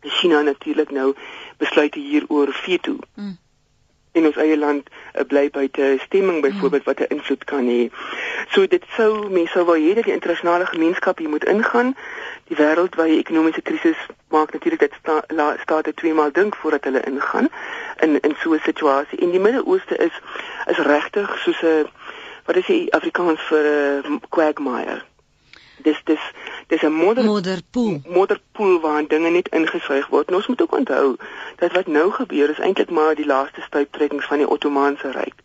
[0.00, 1.14] China natuurlik nou
[1.58, 2.98] besluite hieroor veto.
[3.14, 3.38] Mm
[4.12, 7.90] in ons eie land uh, bly buite stemming byvoorbeeld wat 'n invloed kan hê.
[8.48, 11.96] So dit sou mense sou wou hê dat die internasionale gemeenskap hier moet ingaan.
[12.48, 17.48] Die wêreldwye ekonomiese krisis maak natuurlik dat sta, state tweemaal dink voordat hulle ingaan
[18.00, 19.18] in in so 'n situasie.
[19.18, 20.14] En die Midde-Ooste is
[20.66, 21.86] is regtig soos 'n
[22.44, 25.02] wat is die Afrikaans vir 'n uh, quagmire
[25.82, 26.20] dis dis
[26.70, 30.28] dis 'n modder modderpoel modderpoel waar dinge net ingesuig word.
[30.28, 31.16] En ons moet ook onthou
[31.56, 35.38] dat wat nou gebeur is eintlik maar die laaste stuiptrekkings van die Ottomaanse Ryk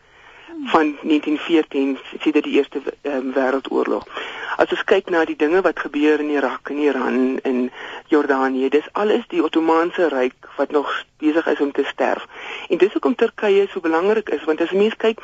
[0.64, 4.08] van 1914 sedert die eerste um, wêreldoorlog.
[4.56, 7.72] As ons kyk na die dinge wat gebeur in Irak en Iran en
[8.08, 12.28] Jordanië, dis alles die Ottomaanse ryk wat nog besig is om te sterf.
[12.70, 15.20] En dis hoekom Turkye so belangrik is, want as jy mens kyk,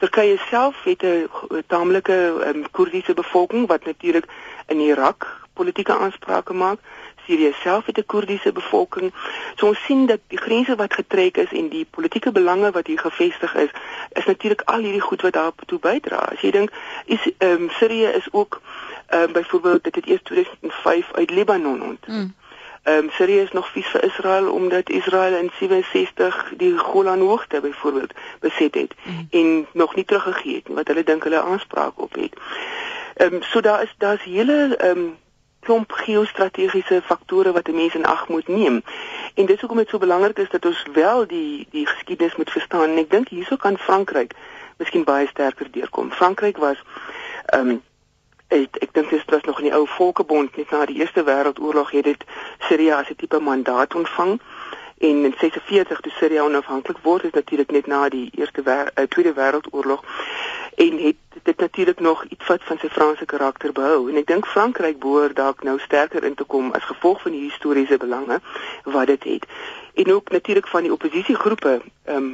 [0.00, 1.28] Turkye self het 'n
[1.66, 2.16] taamlike
[2.48, 4.26] um, Koerdiese bevolking wat natuurlik
[4.66, 6.78] in Irak politieke aansprake maak.
[7.26, 9.12] Sirië self het 'n Koerdiese bevolking.
[9.56, 12.98] So ons sien dat die grense wat getrek is en die politieke belange wat hier
[12.98, 13.70] gevestig is,
[14.12, 16.16] is natuurlik al hierdie goed wat daartoe bydra.
[16.16, 16.70] As jy dink,
[17.04, 18.60] is ehm um, Sirië is ook
[19.06, 22.06] ehm um, byvoorbeeld dit het eers 2005 uit Libanon ont.
[22.06, 22.34] Mm.
[22.82, 27.60] Ehm um, Sirië is nog vies vir Israel omdat Israel in 67 die Golan hoogte
[27.60, 29.26] byvoorbeeld beset het mm.
[29.30, 32.34] en nog nie teruggegee het nie wat hulle dink hulle aanspraak op het.
[33.14, 35.16] Ehm um, so daar is daar's hele ehm um,
[35.60, 38.82] klomp geostrategiese faktore wat 'n mens in ag moet neem.
[39.34, 42.90] En dis hoekom dit so belangrik is dat ons wel die die geskiedenis moet verstaan.
[42.90, 44.32] En ek dink hierso kan Frankryk
[44.76, 46.12] miskien baie sterker deurkom.
[46.12, 46.78] Frankryk was
[47.46, 47.82] ehm um,
[48.48, 51.90] ek ek dink dit was nog in die ou Volkebond net na die Eerste Wêreldoorlog
[51.90, 52.24] het dit
[52.58, 54.40] Syria as 'n tipe mandaat ontvang
[54.98, 59.04] en in 46 toe Syria onafhanklik word is natuurlik net na die Eerste Wêreld uh,
[59.04, 60.02] Tweede Wêreldoorlog
[60.80, 64.08] en het dit natuurlik nog iets wat van sy Franse karakter behou.
[64.10, 67.42] En ek dink Frankryk behoort dalk nou sterker in te kom as gevolg van die
[67.48, 68.40] historiese belange
[68.84, 69.44] wat dit het.
[69.94, 72.30] En ook natuurlik van die oppositiegroepe ehm um,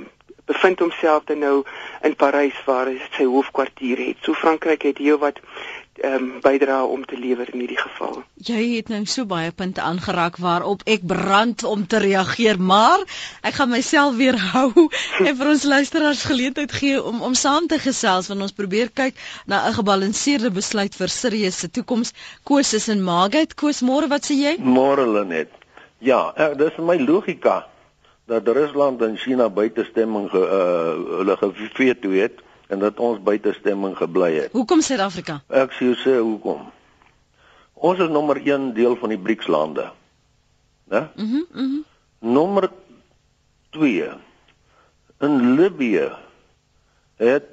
[0.46, 1.56] bevind homself dan nou
[2.06, 4.22] in Parys waar hy sy hoofkwartier het.
[4.22, 5.42] So Frankryk het hier wat
[5.96, 8.18] ehm um, bydra om te lewer in hierdie geval.
[8.44, 13.00] Jy het nou so baie punte aangeraak waarop ek brand om te reageer, maar
[13.40, 14.88] ek gaan myself weer hou
[15.24, 19.16] en vir ons luisteraars geleentheid gee om om saam te gesels want ons probeer kyk
[19.46, 22.12] na 'n gebalanseerde besluit vir Sirië se toekoms.
[22.44, 23.54] Koos is in Magate.
[23.54, 24.56] Koos, môre wat sê jy?
[24.60, 25.48] Môre Lenet.
[25.98, 27.64] Ja, uh, dis my logika
[28.26, 34.32] dat Rusland en China buitestemming ge, uh, hulle geveto het en dat ons buitestemming gebly
[34.34, 34.52] het.
[34.52, 35.40] Hoekom Suid-Afrika?
[35.48, 36.66] Ek sê sê hoekom?
[37.74, 39.90] Ons is nommer 1 deel van die BRICS lande.
[40.90, 41.06] Né?
[41.14, 41.26] Mhm.
[41.26, 41.62] Mm mhm.
[41.62, 41.84] Mm
[42.18, 42.70] nommer
[43.70, 44.08] 2
[45.20, 46.08] in Libië
[47.16, 47.44] het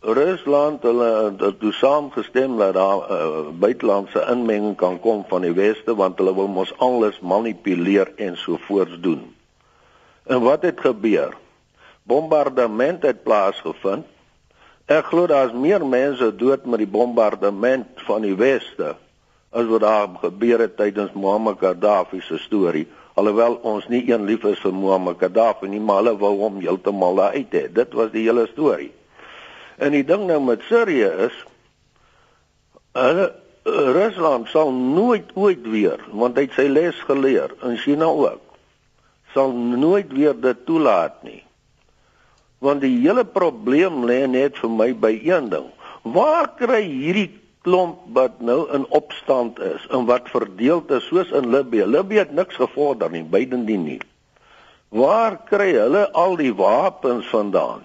[0.00, 6.18] Rusland hulle toe saamgestem dat daar uh, buitelandse inmenging kan kom van die weste want
[6.18, 9.37] hulle wil mos alles manipuleer en so voorts doen.
[10.28, 11.34] En wat het gebeur?
[12.08, 14.06] Bombardement het plaasgevind
[14.88, 18.94] Ek glo daar's meer mense dood met die bombardement van die weste
[19.52, 22.86] as wat daar gebeur het tydens Muammar Gaddafi se storie.
[23.20, 27.20] Alhoewel ons nie een lief is vir Muammar Gaddafi nie, maar hulle wou hom heeltemal
[27.20, 27.66] daar uit hê.
[27.68, 28.88] Dit was die hele storie.
[29.76, 31.36] En die ding nou met Sirië is
[32.96, 33.28] hulle
[33.68, 38.47] Rusland sal nooit ooit weer, want hy het sy les geleer in China ook,
[39.38, 41.42] sal nooit weer dit toelaat nie
[42.64, 45.68] want die hele probleem lê net vir my by een ding.
[46.02, 47.30] Waar kry hierdie
[47.66, 51.86] klomp wat nou in opstand is en wat verdeel is soos in Libië?
[51.86, 54.00] Libië het niks gevorder nie, bydendien nie.
[54.94, 57.84] Waar kry hulle al die wapens vandaan?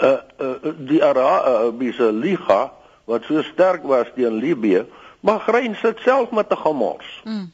[0.00, 2.70] Uh, uh die Arabiese Liga
[3.10, 4.84] wat so sterk was teen Libië,
[5.26, 7.08] maar gryn sit self met 'n gemors.
[7.24, 7.50] Mm.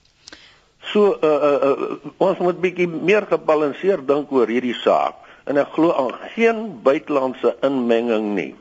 [0.92, 1.96] So uh, uh, uh
[2.29, 7.57] ons moet bietjie meer gebalanseerd dink oor hierdie saak en ek glo aan geen buitelandse
[7.66, 8.53] inmenging nie.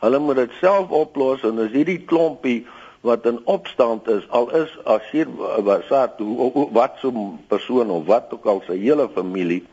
[0.00, 2.62] Hulle moet dit self oplos en as hierdie klompie
[3.04, 5.28] wat in opstand is, al is as hier
[5.64, 9.64] wat wat so 'n persoon of wat ook al sy hele familie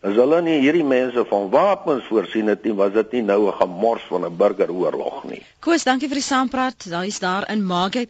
[0.00, 3.58] As hulle nie hierdie mense van wapens voorsien het nie, was dit nie nou 'n
[3.58, 5.42] gemors van 'n burgeroorlog nie.
[5.60, 6.88] Koos, dankie vir die saampraat.
[6.90, 8.08] Daar is daar in Maagheid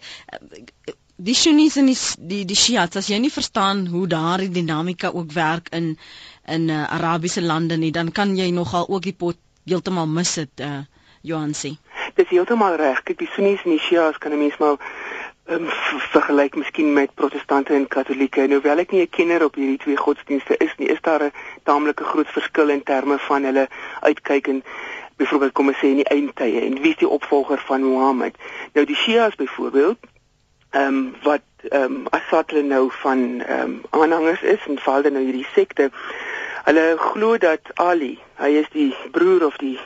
[1.20, 1.98] die Sunnis en die
[2.33, 5.96] die die Shiites, as jy nie verstaan hoe daardie dinamika ook werk in
[6.46, 9.37] in uh, Arabiese lande nie, dan kan jy nogal ook die pot
[9.68, 10.80] heeltemal mis dit uh
[11.22, 11.74] Johan sê.
[12.16, 13.02] Dis heeltemal reg.
[13.04, 14.78] Kyk, die Sunnis en die Shias kan 'n mens maar
[15.52, 15.66] um,
[16.14, 18.46] vergelyk miskien met protestante en katolieke.
[18.48, 21.33] Nou wel ek nie 'n kenner op hierdie twee godsdienste is nie, is daar 'n
[21.64, 23.68] taamlike groot verskil in terme van hulle
[24.00, 24.62] uitkyk en
[25.16, 28.35] byvoorbeeld kom ons sê in die eindtye en wie is die opvolger van Mohammed?
[28.72, 29.98] Nou die Shias byvoorbeeld
[30.70, 35.02] ehm um, wat ehm um, Assad hulle nou van ehm um, aanhangers is en val
[35.02, 35.90] dan nou hierdie sekte
[36.64, 39.78] Hulle glo dat Ali, hy is die broer of die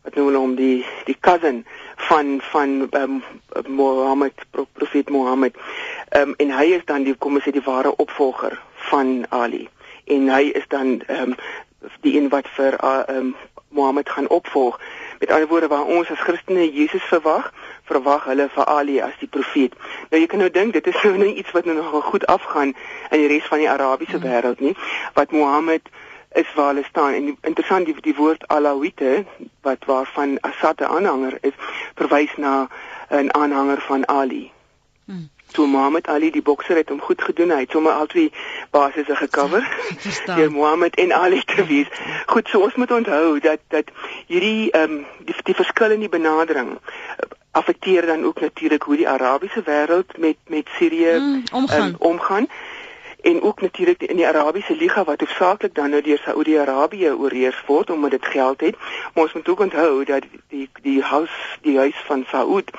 [0.00, 1.58] wat noem hulle hom die die cousin
[2.08, 3.18] van van um,
[3.68, 5.58] Mohammed profeet Mohammed.
[6.08, 8.56] Ehm um, en hy is dan die kom ons sê die ware opvolger
[8.88, 9.68] van Ali.
[10.08, 11.36] En hy is dan ehm um,
[12.00, 13.34] die een wat vir uh, um,
[13.68, 14.80] Mohammed gaan opvolg.
[15.20, 17.52] Met ander woorde waar ons as Christene Jesus verwag,
[17.90, 19.74] verwag hulle vir Ali as die profeet.
[20.10, 22.74] Nou jy kan nou dink dit is nou nie iets wat nou nog goed afgaan
[23.10, 24.28] in die res van die Arabiese hmm.
[24.28, 24.76] wêreld nie,
[25.18, 25.90] wat Mohammed
[26.38, 29.24] is waar hulle staan en interessant die, die woord Alawite
[29.66, 31.56] wat waarvan Assad 'n aanhanger is,
[31.98, 32.68] verwys na
[33.10, 34.52] 'n aanhanger van Ali.
[35.04, 35.28] Hmm.
[35.50, 38.32] Toe Muhammad Ali die bokser het hom goed gedoen, hy het sommer al twee
[38.70, 39.66] basisse gekover.
[40.36, 41.90] Deur Muhammad en Ali te wees.
[42.26, 43.90] Goed, so ons moet onthou dat dat
[44.26, 46.78] hierdie ehm um, die, die verskil in die benadering
[47.50, 51.88] affekteer dan ook natuurlik hoe die Arabiese wêreld met met Sirië mm, omgaan.
[51.88, 52.48] Um, omgaan
[53.20, 57.90] en ook natuurlik in die Arabiese Liga wat hoofsaaklik dan nou deur Saudi-Arabië oorheers word
[57.90, 58.76] omdat dit geld het.
[59.14, 62.70] Maar ons moet ook onthou dat die die huis die huis van Saud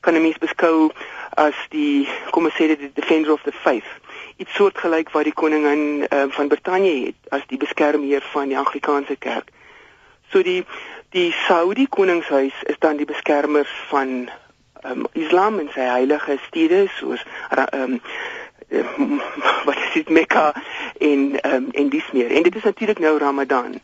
[0.00, 0.90] kan jy mens beskou
[1.34, 3.90] as die kom ons sê die defender of the faith.
[4.36, 9.16] Iets soortgelyk wat die koningin um, van Brittanje het as die beskermheer van die Anglikaanse
[9.16, 9.50] kerk.
[10.30, 10.64] So die
[11.10, 14.28] die Saudi koningshuis is dan die beskermers van
[14.84, 17.24] um, Islam en sy heilige stede soos
[17.72, 18.00] um,
[19.66, 20.52] wat is dit Mekka
[20.98, 22.30] en um, en dis meer.
[22.30, 23.80] En dit is natuurlik nou Ramadan.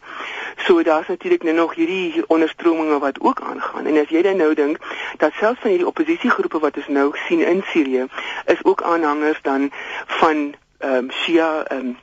[0.66, 3.86] So daar's natuurlik nou nog hierdie onderstrominge wat ook aangaan.
[3.86, 4.78] En as jy dan nou dink
[5.16, 8.06] dat selfs van hierdie oppositiegroepe wat ons nou sien in Sirië
[8.44, 9.70] is ook aanhangers dan
[10.20, 11.96] van ehm um, Shia ehm um,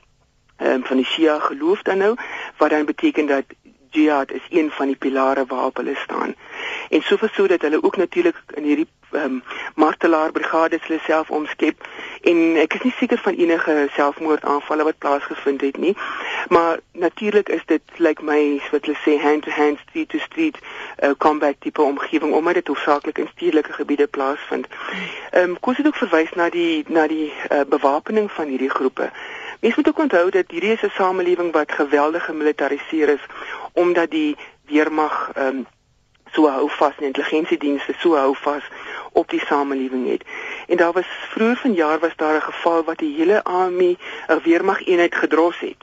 [0.61, 2.15] um, van die Shia geloof dan nou
[2.57, 3.43] wat dan beteken dat
[3.91, 6.35] jihad is een van die pilare waarop hulle staan.
[6.89, 9.43] En soveel so dat hulle ook natuurlik in hierdie ehm um,
[9.75, 11.87] martelaar brigades hulle self omskep
[12.21, 15.95] en ek is nie seker van enige selfmoordaanvalle wat plaasgevind het nie.
[16.47, 20.19] Maar natuurlik is dit lyk like my wat hulle sê hand to hand street to
[20.19, 24.67] street uh, combat tipe omgewing omdat dit hoofsaaklik in stedelike gebiede plaasvind.
[25.31, 29.11] Ehm um, kos dit ook verwys na die na die uh, bewapening van hierdie groepe.
[29.61, 33.25] Mens moet ook onthou dat hierdie is 'n samelewing wat geweldig gemilitariseer is
[33.73, 35.67] omdat die weermag ehm um,
[36.31, 38.63] so hou vas en intelligensiedienste so hou vas
[39.11, 40.23] op die samelewing het.
[40.67, 44.85] En daar was vroeër vanjaar was daar 'n geval wat die hele army 'n weermag
[44.85, 45.81] eenheid gedros het.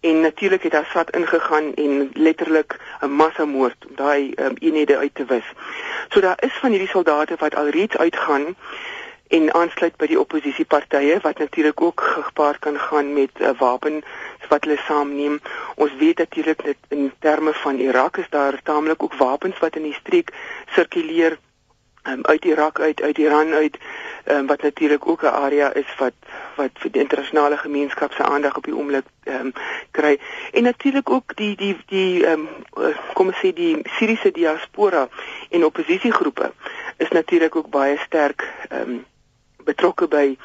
[0.00, 5.24] En natuurlik het sat ingegaan en letterlik 'n massamoord om daai um, eenhede uit te
[5.24, 5.52] wis.
[6.08, 8.56] So daar is van hierdie soldate wat alreeds uitgaan
[9.28, 14.02] en aansluit by die oppositiepartye wat natuurlik ook gepaard kan gaan met 'n uh, wapen
[14.50, 15.38] wat hulle saamneem.
[15.74, 19.86] Ons weet natuurlik dat in terme van Irak is daar taamlik ook wapens wat in
[19.88, 20.34] die streek
[20.74, 21.38] sirkuleer
[22.08, 23.78] um, uit Irak uit uit Iran uit
[24.26, 26.12] um, wat natuurlik ook 'n area is wat
[26.56, 29.52] wat vir die internasionale gemeenskap se aandag op die oomblik um,
[29.90, 30.18] kry.
[30.52, 32.48] En natuurlik ook die die die um,
[33.12, 35.08] kom ons sê die Siriëse diaspora
[35.50, 36.52] en oppositiegroepe
[36.96, 39.06] is natuurlik ook baie sterk um,
[39.64, 40.36] betrokke by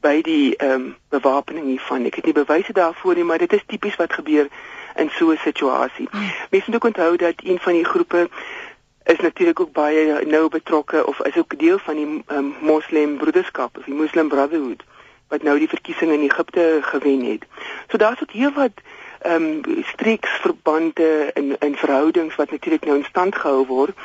[0.00, 2.04] by die ehm um, bewapening hiervan.
[2.04, 4.48] Ek het nie bewyse daarvoor nie, maar dit is tipies wat gebeur
[4.96, 6.08] in so 'n situasie.
[6.10, 6.30] Hmm.
[6.50, 8.28] Mense moet onthou dat een van die groepe
[9.04, 13.78] is natuurlik ook baie nou betrokke of is ook deel van die um, Moslem Broederskap
[13.78, 14.82] of die Muslim Brotherhood
[15.28, 17.46] wat nou die verkiesing in Egipte gewen het.
[17.88, 18.82] So daar's ook hier wat
[19.20, 23.96] ehm um, streeksverbande in in verhoudings wat natuurlik nou in stand gehou word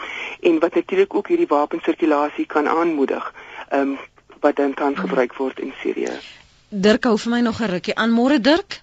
[0.41, 3.33] en wat natuurlik ook hierdie wapensirkulasie kan aanmoedig.
[3.69, 3.97] Ehm um,
[4.45, 6.13] wat dan tans gebruik word in Sirië.
[6.69, 8.81] Dirk hou vir my nog 'n rukkie aan môre Dirk.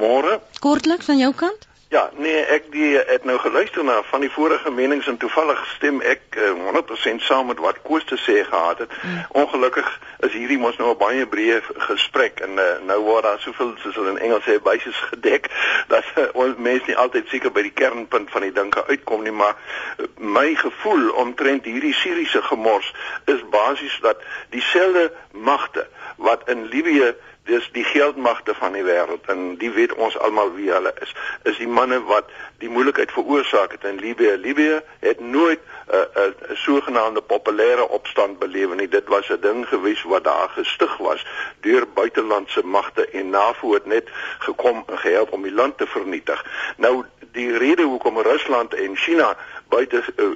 [0.00, 0.40] Môre.
[0.60, 1.68] Kortliks van jou kant?
[1.92, 5.98] Ja, nee, ek die het nou geluister na van die vorige menings en toevallig stem
[6.00, 8.94] ek uh, eh, 100% saam met wat Koos te sê gehad het.
[9.02, 9.18] Mm.
[9.42, 9.90] Ongelukkig
[10.24, 11.58] is hierdie mos nou 'n baie breë
[11.90, 15.50] gesprek en uh, nou word daar soveel soos hulle in Engels sê basis gedek
[15.92, 19.36] dat uh, ons mense nie altyd seker by die kernpunt van die dinge uitkom nie,
[19.42, 19.52] maar
[19.98, 22.88] uh, my gevoel omtrent hierdie Siriëse gemors
[23.26, 25.84] is basies dat dieselfde magte
[26.16, 27.12] wat in Libië
[27.44, 31.14] dis die geldmagte van die wêreld en die weet ons almal wie hulle is.
[31.42, 32.30] Is die manne wat
[32.62, 34.36] die moeilikheid veroorsaak het in Libië.
[34.38, 38.88] Libië het nooit 'n uh, 'n uh, sogenaamde populêre opstand beleef nie.
[38.88, 41.26] Dit was 'n ding gewees wat daar gestig was
[41.60, 46.44] deur buitelandse magte en NAVO het net gekom en gehelp om die land te vernietig.
[46.76, 49.36] Nou die rede hoekom Rusland en China
[49.74, 50.30] buite uh,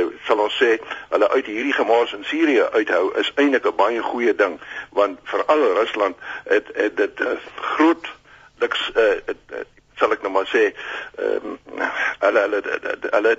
[0.00, 0.76] uh, sal ons sê
[1.14, 4.58] hulle uit hierdie gemors in Sirië uithou is eintlik 'n baie goeie ding
[4.98, 7.36] want veral Rusland het het dit uh,
[7.74, 8.10] groot
[8.64, 9.64] liks uh, uh,
[10.00, 10.64] sal ek nou maar sê
[11.18, 11.58] um,
[12.24, 12.62] hulle hulle
[13.16, 13.36] hulle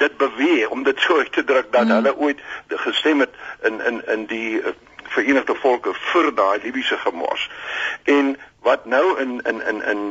[0.00, 1.96] dit beweeg om dit so te druk dat mm.
[1.98, 2.40] hulle ooit
[2.86, 3.34] gestem het
[3.68, 4.76] in in in die uh,
[5.10, 7.50] Verenigde Volke vir daai Libiese gemors
[8.04, 10.02] en wat nou in in in in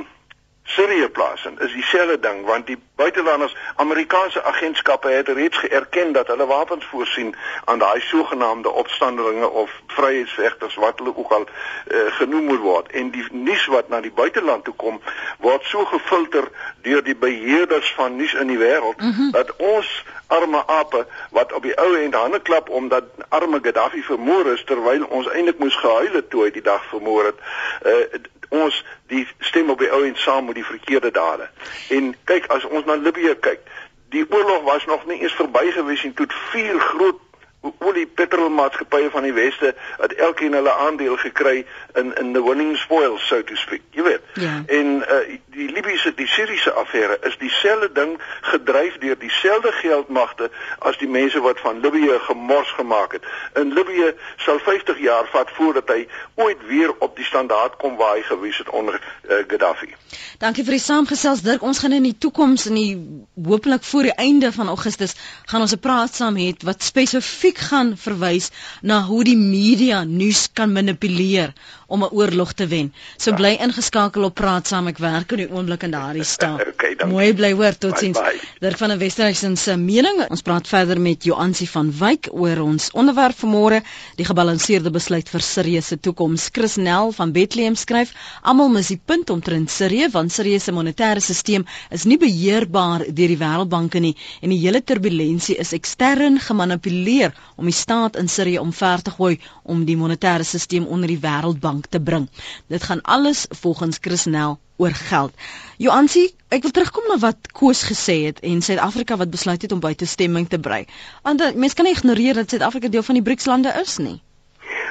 [0.70, 6.46] Sirië plaasvind is dieselfde ding want die buitelanders Amerikaanse agentskappe het reeds geerken dat hulle
[6.46, 12.60] wapens voorsien aan daai sogenaamde opstandelinge of vryheidsvegters wat hulle ook al uh, genoem moet
[12.60, 15.02] word en die nuus wat na die buiteland toe kom
[15.38, 16.52] word so gefilter
[16.82, 19.32] deur die beheerders van nuus in die wêreld mm -hmm.
[19.32, 24.54] dat ons arme ape wat op die ou end hande klap omdat arme Gaddafi vermoor
[24.54, 27.40] is terwyl ons eintlik moes gehuil het toe hy die dag vermoor het
[27.86, 31.50] uh, ons die stem op die ou en saam met die verkeerde dade.
[31.90, 33.62] En kyk as ons na Libië kyk,
[34.10, 37.20] die oorlog was nog nie eens verby gewees en toe vier groot
[37.62, 43.28] olie petrolmaatskappye van die weste het elkeen hulle aandeel gekry in in the winning spoils
[43.28, 44.22] so to speak jy weet.
[44.34, 44.64] Ja.
[44.68, 48.16] en uh, die Libiese die Siriëse affære is dieselfde ding
[48.52, 50.50] gedryf deur dieselfde geldmagte
[50.80, 53.28] as die mense wat van Libië gemors gemaak het.
[53.60, 58.16] In Libië sal 50 jaar vat voordat hy ooit weer op die standaard kom waar
[58.16, 59.92] hy gewees het onder uh, Gaddafi.
[60.40, 61.62] Dankie vir die saamgesels Dirk.
[61.62, 62.96] Ons gaan in die toekoms in die
[63.44, 67.98] hopelik voor die einde van Augustus gaan ons 'n praat saam hê wat spesifiek gaan
[67.98, 68.50] verwys
[68.82, 71.54] na hoe die media nuus kan manipuleer
[71.90, 72.94] om 'n oorlog te wen.
[73.18, 73.36] So ja.
[73.36, 76.62] bly ingeskakel op praat saam ek werk in die oomblik in daardie staat.
[76.68, 78.20] okay, Mooi bly hoor totsiens.
[78.60, 80.26] Dirk van der Westhuizen se mening.
[80.30, 83.82] Ons praat verder met Joansie van Wyk oor ons onderwerp vanmôre,
[84.16, 86.50] die gebalanseerde besluit vir Sirië se toekoms.
[86.52, 91.20] Chris Nel van Bethlehem skryf: "Almal mis die punt omtrent Sirië want Sirië se monetêre
[91.22, 97.34] stelsel is nie beheerbaar deur die Wêreldbank nie en die hele turbulensie is ekstern gemanipuleer
[97.56, 101.79] om die staat in Sirië omver te gooi om die monetêre stelsel onder die Wêreldbank
[101.88, 102.30] te bring.
[102.68, 105.34] Dit gaan alles volgens Chrisnel oor geld.
[105.78, 109.80] Joansie, ek wil terugkom na wat Koos gesê het en Suid-Afrika wat besluit het om
[109.80, 110.86] buite stemming te bly.
[111.24, 114.20] Want mense kan nie ignoreer dat Suid-Afrika deel van die BRICS-lande is nie.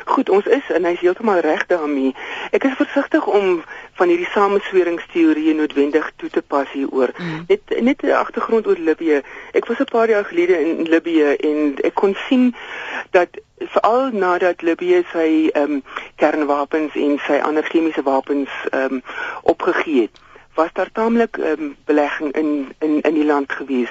[0.05, 2.15] Goed, ons is en hy is heeltemal reg daarmee.
[2.51, 3.63] Ek is versigtig om
[3.99, 7.13] van hierdie samesweringsteorieë noodwendig toe te pas hieroor.
[7.17, 7.45] Mm.
[7.49, 9.23] Net net 'n agtergrond oor Libië.
[9.53, 12.55] Ek was 'n paar jaar gelede in Libië en ek kon sien
[13.11, 13.29] dat
[13.59, 15.83] veral nadat Libië sy ehm um,
[16.17, 19.03] kernwapens en sy ander chemiese wapens ehm um,
[19.43, 20.21] opgegee het,
[20.55, 23.91] was daar taamlik ehm um, belegging in in in die land gewees.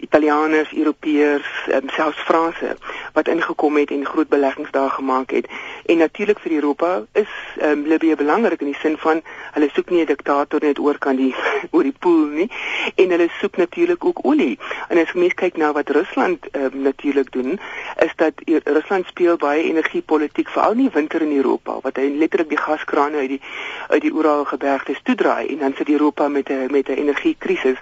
[0.00, 2.76] Italianers, Europeërs, um, selfs Franse
[3.12, 5.46] wat ingekom het en groot beleggings daar gemaak het.
[5.86, 7.28] En natuurlik vir Europa is
[7.62, 9.22] um, Libië belangrik in die sin van
[9.52, 11.34] hulle soek nie 'n diktator net oor kan die
[11.74, 12.50] oor die pool nie
[12.94, 14.58] en hulle soek natuurlik ook olie.
[14.88, 17.60] En as mens kyk na wat Rusland um, natuurlik doen,
[17.98, 18.32] is dat
[18.64, 23.28] Rusland speel baie energiepolitiek veral nie winter in Europa wat hy letterlik die gaskrane uit
[23.28, 23.40] die
[23.88, 27.78] uit die Uralgebergtes toedraai en dan sit Europa met 'n met 'n energiekrisis.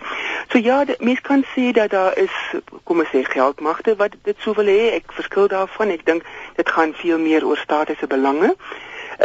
[0.49, 2.37] So ja, mens kan sê dat daar daar is
[2.85, 4.95] kom ons sê geldmagte wat dit sou wil hê.
[4.99, 5.93] Ek verskil daarvan.
[5.95, 6.27] Ek dink
[6.59, 8.55] dit gaan veel meer oor statiese belange.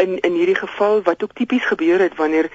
[0.04, 2.50] In in hierdie geval wat ook tipies gebeur het wanneer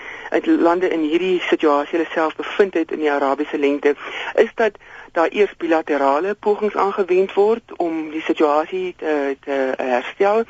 [0.69, 3.95] lande in hierdie situasie hulle self bevind het in die Arabiese lente,
[4.35, 4.79] is dat
[5.13, 10.45] daar eers bilaterale pogings aangewend word om die situasie te, te herstel.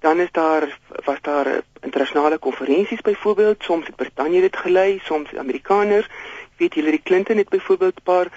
[0.00, 0.68] Dan is daar
[1.04, 1.46] was daar
[1.80, 6.06] internasionale konferensies byvoorbeeld, soms het Brittanje dit gelei, soms Amerikaners.
[6.58, 8.28] Weet Hillary Clinton het byvoorbeeld 'n paar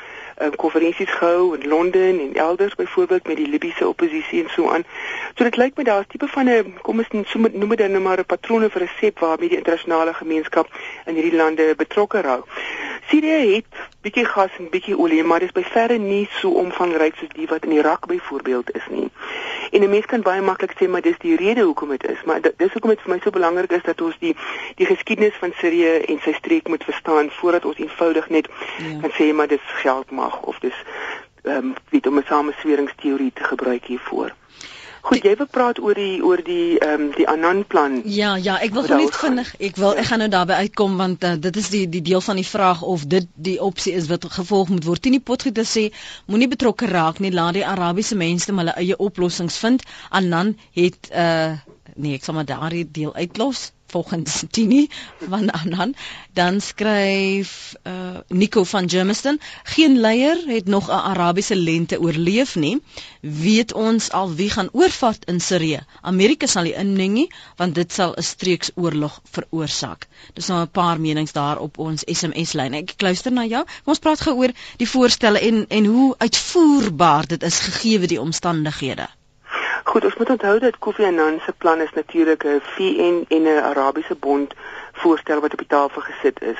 [0.44, 4.84] um, konferensies gehou in Londen en elders byvoorbeeld met die Libiese oppositie en so aan.
[5.36, 8.26] So dit lyk my daar's tipe van 'n kom ons noem dit nou maar 'n
[8.26, 10.68] patrone vir resep waarmee die internasionale gemeenskap
[11.06, 12.46] in hierdie lande betrokke raak.
[13.08, 13.66] Sirië het
[14.02, 17.48] bietjie gas en bietjie olie, maar dit is by verre nie so omvangryk soos die
[17.48, 19.10] wat in Irak byvoorbeeld is nie.
[19.72, 22.41] En 'n mens kan baie maklik sê maar dis die rede hoekom dit is, maar
[22.41, 24.36] dis hoekom dit vir my so belangrik is dat ons die
[24.76, 28.99] die geskiedenis van Sirië en sy streek moet verstaan voordat ons eenvoudig net ja.
[29.01, 30.78] kan sê maar dis geld mag of dis
[31.43, 34.36] ehm um, weet om 'n samesweringsteorie te gebruik hiervoor.
[35.02, 38.02] Goed, jy wil praat oor die oor die ehm um, die Annan plan.
[38.06, 41.34] Ja, ja, ek wil net vinnig, ek wil ek gaan nou daarby uitkom want uh,
[41.41, 44.70] dit is die die deel van die vraag of dit die opsie is wat gevolg
[44.70, 45.02] moet word.
[45.02, 45.88] Tini Potgieter sê
[46.28, 49.86] moenie betrokke raak nie, laat die Arabiese mense hulle eie oplossings vind.
[50.10, 51.58] Annan het uh
[51.95, 54.88] nee, ek sal maar daardie deel uitlos volgens Tini
[55.30, 55.96] van Anan
[56.34, 57.94] dan skryf uh,
[58.28, 62.82] Nico van Germiston geen leier het nog 'n Arabiese lente oorleef nie.
[63.22, 65.80] Weet ons al wie gaan oorvat in Sirië?
[66.02, 70.08] Amerika sal nie inmeng nie want dit sal 'n streeksoorlog veroorsaak.
[70.34, 73.64] Dis nou 'n paar menings daar op ons SMS lyn ek luister na jou.
[73.64, 78.22] Kom ons praat gou oor die voorstelle en en hoe uitvoerbaar dit is gegee die
[78.22, 79.08] omstandighede
[79.92, 83.64] Goed, ons moet onthou dat Kofi Annan se plan is natuurlik 'n VN en 'n
[83.72, 84.54] Arabiese Bond
[84.92, 86.60] voorstel wat op die tafel gesit is.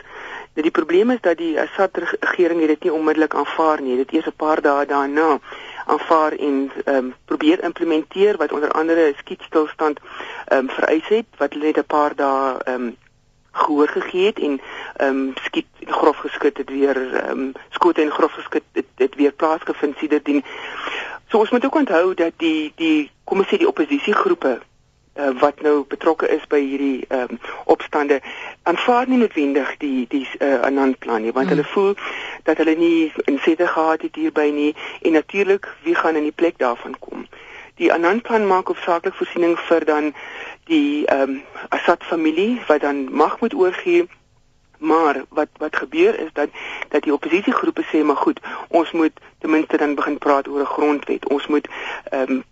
[0.54, 3.96] Nou die probleem is dat die Assad regering dit nie onmiddellik aanvaar nie.
[3.96, 5.40] Dit eers 'n paar dae daarna
[5.86, 10.00] aanvaar en ehm um, probeer implementeer wat onder andere 'n skietstilstand
[10.48, 12.96] ehm um, vereis het wat net 'n paar dae ehm um,
[13.52, 14.62] gehoor gegee het en
[14.96, 19.16] ehm um, skiet grof geskit het weer ehm um, skote en grof geskit het, het
[19.16, 20.44] weer plaasgevind sedertdien.
[21.32, 25.62] So ons moet ook onthou dat die die kom ons sê die oppositiegroepe uh, wat
[25.62, 27.40] nou betrokke is by hierdie ehm um,
[27.72, 28.18] opstande
[28.68, 31.56] aanvaar nie noodwendig die die uh, Annan plan nie want hmm.
[31.56, 31.96] hulle voel
[32.44, 36.60] dat hulle nie insette gehad het hierby nie en natuurlik wie gaan in die plek
[36.60, 37.28] daarvan kom.
[37.80, 40.14] Die Annan plan maak opsaaklik voorsiening vir dan
[40.68, 44.08] die ehm um, Assad familie wat dan mag moet oorgee
[44.82, 46.50] Maar wat wat gebeur is dat
[46.90, 50.74] dat die oppositiegroepe sê maar goed, ons moet ten minste dan begin praat oor 'n
[50.76, 51.28] grondwet.
[51.30, 51.68] Ons moet
[52.10, 52.44] ehm um,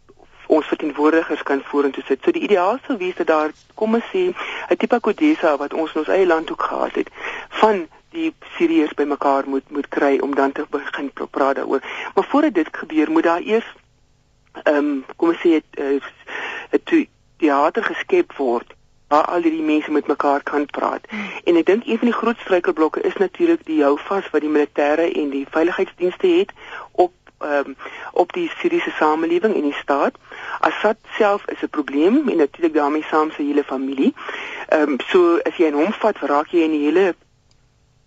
[0.47, 2.19] ons verteenwoordigers kan vorentoe sit.
[2.23, 4.23] So die ideaal sou wees dat daar kom ons sê
[4.69, 7.09] 'n tipe kodesa wat ons in ons eie land ook gehad het
[7.49, 11.81] van die Siriërs bymekaar moet moet kry om dan te begin praat daaroor.
[12.15, 13.73] Maar voordat dit gebeur, moet daar eers
[14.63, 16.01] ehm um, kom ons sê 'n
[16.69, 17.05] eh,
[17.37, 18.73] teater geskep word
[19.09, 21.05] waar al die mense met mekaar kan praat.
[21.09, 21.29] Hmm.
[21.43, 25.07] En ek dink een van die groot struikelblokke is natuurlik die houvas wat die militêre
[25.11, 26.53] en die veiligheidsdienste het
[26.91, 27.75] op ehm um,
[28.11, 30.17] op die Siriëse samelewing en die staat.
[30.59, 34.13] Assad self is 'n probleem en natuurlik daarmee saam sy hele familie.
[34.67, 37.15] Ehm um, so as jy in hom vat, raak jy in die hele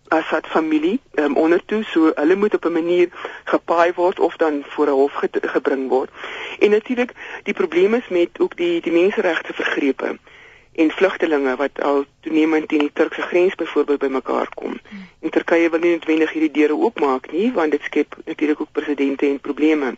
[0.09, 3.09] Assad familie um, onder toe so hulle moet op 'n manier
[3.45, 6.11] gepaai word of dan voor 'n hof gebring word.
[6.59, 10.19] En natuurlik die probleem is met ook die die menseregte vergrepe
[10.73, 14.81] en vlugtelinge wat al toenemend teen die Turkse grens byvoorbeeld bymekaar kom.
[15.21, 19.27] En Turkye wil nie noodwendig hierdie deure oopmaak nie want dit skep natuurlik ook presidente
[19.27, 19.95] en probleme.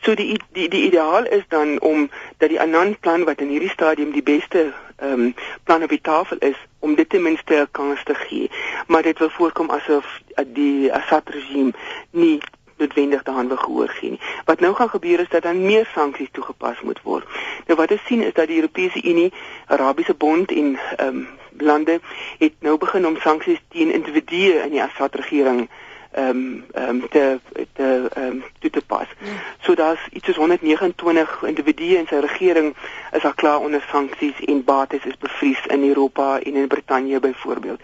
[0.00, 3.70] So die die die ideaal is dan om dat die Annan plan wat in hierdie
[3.70, 5.34] stadium die beste ehm um,
[5.64, 8.50] plan op die tafel is om dit ten minste 'n kans te gee.
[8.86, 11.72] Maar dit wil voorkom asof die Assad regime
[12.10, 12.40] nie
[12.82, 14.20] noodwendig daaraan wil gehoor gee nie.
[14.44, 17.26] Wat nou gaan gebeur is dat dan meer sanksies toegepas moet word.
[17.66, 19.32] Nou wat ons sien is dat die Europese Unie,
[19.66, 21.28] Arabiese Bond en ehm um,
[21.58, 22.00] lande
[22.38, 25.68] het nou begin om sanksies teen individue in die Assad regering
[26.12, 27.40] ehm um, ehm um, te
[27.72, 29.06] te ehm um, toe te pas.
[29.18, 29.26] Ja.
[29.60, 32.74] So daar's iets soos 129 individue in sy regering
[33.12, 37.80] is al klaar onder sanksies en bates is bevries in Europa en in Brittanje byvoorbeeld.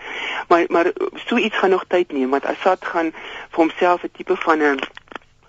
[0.49, 3.12] Maar maar so iets gaan nog tyd neem want Assad gaan
[3.51, 4.79] vir homself 'n tipe van 'n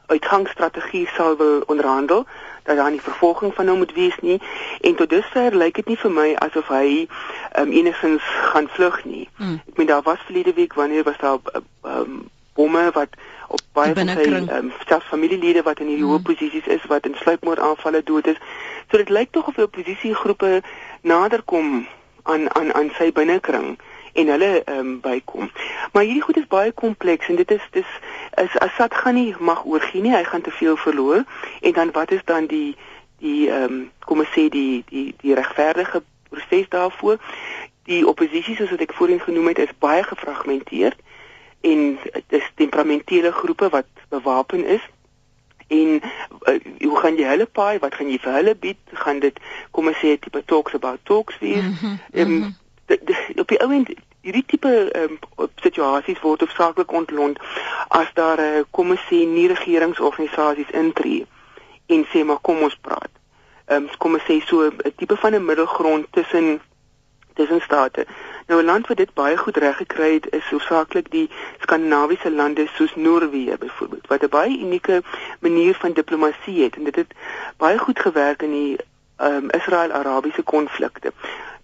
[0.06, 2.26] uitgangsstrategie sal wil onderhandel
[2.64, 4.42] dat daar nie vervolging van hom moet wees nie
[4.82, 7.08] en tot dusver lyk dit nie vir my asof hy
[7.60, 9.30] um, enigins gaan vlug nie.
[9.38, 9.62] Mm.
[9.68, 11.40] Ek meen daar was verlede week wanneer was daar
[11.84, 12.30] um,
[12.60, 13.16] bomme wat
[13.50, 16.12] op baie van sy ehm um, selfs familielede wat in hierdie mm.
[16.16, 18.42] hoë posisies is wat in sluipmoordaanvalle dood is.
[18.90, 20.60] So dit lyk tog of die oppositiegroepe
[21.02, 21.88] nader kom
[22.24, 23.78] aan aan aan sy binnekring
[24.14, 25.52] en hulle ehm um, bykom.
[25.94, 27.98] Maar hierdie goed is baie kompleks en dit is dis
[28.44, 31.24] is Assad gaan nie mag oorgie nie, hy gaan te veel verloor
[31.62, 32.76] en dan wat is dan die
[33.24, 37.18] die ehm um, kom ons sê die die die regverdige proses daarvoor?
[37.90, 41.00] Die oppositie soos wat ek voorheen genoem het is baie gefragmenteerd
[41.62, 44.82] en dis temperamentele groepe wat bewapen is.
[45.68, 46.02] En
[46.42, 47.80] uh, hoe gaan jy hulle paai?
[47.80, 48.78] Wat gaan jy vir hulle bied?
[49.04, 49.40] Gaan dit
[49.72, 51.64] kom ons sê tipe talks about talks wees?
[51.64, 52.42] Mm -hmm, um, mm
[52.88, 53.40] -hmm.
[53.40, 53.90] op die ouend
[54.22, 55.20] hierdie tipe um,
[55.64, 57.40] situasies word hoofsaaklik ontlont
[57.88, 61.26] as daar uh, kom ons sê nie regeringsorganisasies intree
[61.86, 63.12] en sê maar kom ons praat.
[63.72, 66.60] Um, kom ons sê so 'n tipe van 'n middelgrond tussen
[67.34, 68.06] tussen state
[68.50, 71.30] Nou 'n land wat dit baie goed reg gekry het is hoofsaaklik die
[71.60, 75.04] skandinawiese lande soos Noorwe byvoorbeeld wat 'n baie unieke
[75.40, 77.14] manier van diplomatie het en dit het
[77.58, 78.78] baie goed gewerk in die
[79.22, 81.12] um, Israel-Arabiese konflikte.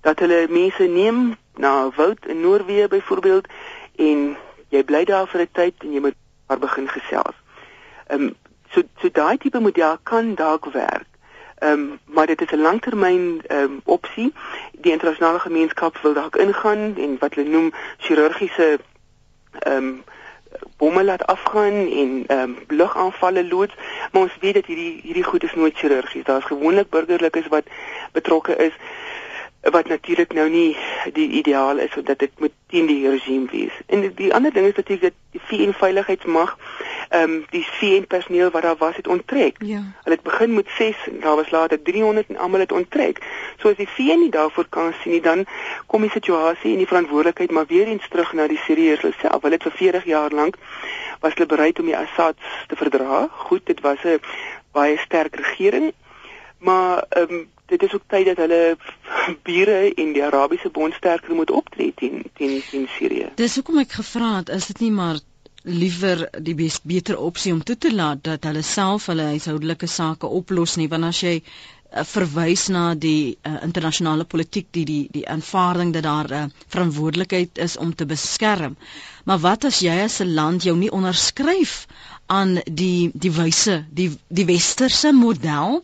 [0.01, 3.47] Dat hulle mense neem na woud in Noorwe byvoorbeeld
[3.95, 4.37] en
[4.69, 6.15] jy bly daar vir 'n tyd en jy moet
[6.47, 7.35] maar begin gesels.
[8.07, 8.35] Ehm um,
[8.69, 11.14] so so daai tipe model kan dalk werk.
[11.55, 14.33] Ehm um, maar dit is 'n langtermyn ehm um, opsie.
[14.71, 18.79] Die internasionale gemeenskap wil dalk ingaan en wat hulle noem chirurgiese
[19.59, 20.03] ehm um,
[20.77, 23.75] bomme laat afgaan en ehm um, lugaanvalle loods.
[24.11, 26.23] Maar ons weet dat hierdie hierdie goed is nooit chirurgies.
[26.23, 27.65] Daar's gewoonlik burgerlikes wat
[28.11, 28.73] betrokke is
[29.71, 30.77] wat natuurlik nou nie
[31.13, 33.73] die ideaal is dat dit moet teen die regime wees.
[33.85, 36.57] En die, die ander ding is natuurlik dat die VN veiligheidsmag
[37.15, 39.55] ehm um, die VN personeel wat daar was het onttrek.
[39.59, 39.81] Ja.
[40.03, 43.21] Hulle het begin met 6 en daar was later 300 en almal het onttrek.
[43.57, 45.45] So as die VN nie daarvoor kan sien nie, dan
[45.87, 49.41] kom die situasie en die verantwoordelikheid maar weer eens terug na die Siriërs self.
[49.41, 50.57] Hulle het vir 40 jaar lank
[51.19, 52.35] was hulle bereid om die Assad
[52.67, 53.27] te verdra.
[53.47, 54.19] Goed, dit was 'n
[54.71, 55.93] baie sterk regering.
[56.57, 58.77] Maar ehm um, dit is ook tyd dat hulle
[59.47, 63.29] bure en die Arabiese bond sterker moet optree teen teen teen Sirië.
[63.35, 65.19] Dis hoekom ek gevra het, is dit nie maar
[65.65, 70.29] liewer die bes, beter opsie om toe te laat dat hulle self hulle huishoudelike sake
[70.39, 75.23] oplos nie want as jy uh, verwys na die uh, internasionale politiek die die die
[75.35, 78.77] aanvaarding dat daar 'n uh, eh, verantwoordelikheid is om te beskerm.
[79.25, 81.87] Maar wat as jy as 'n land jou nie onderskryf
[82.27, 85.83] aan die die wyse die die westerse model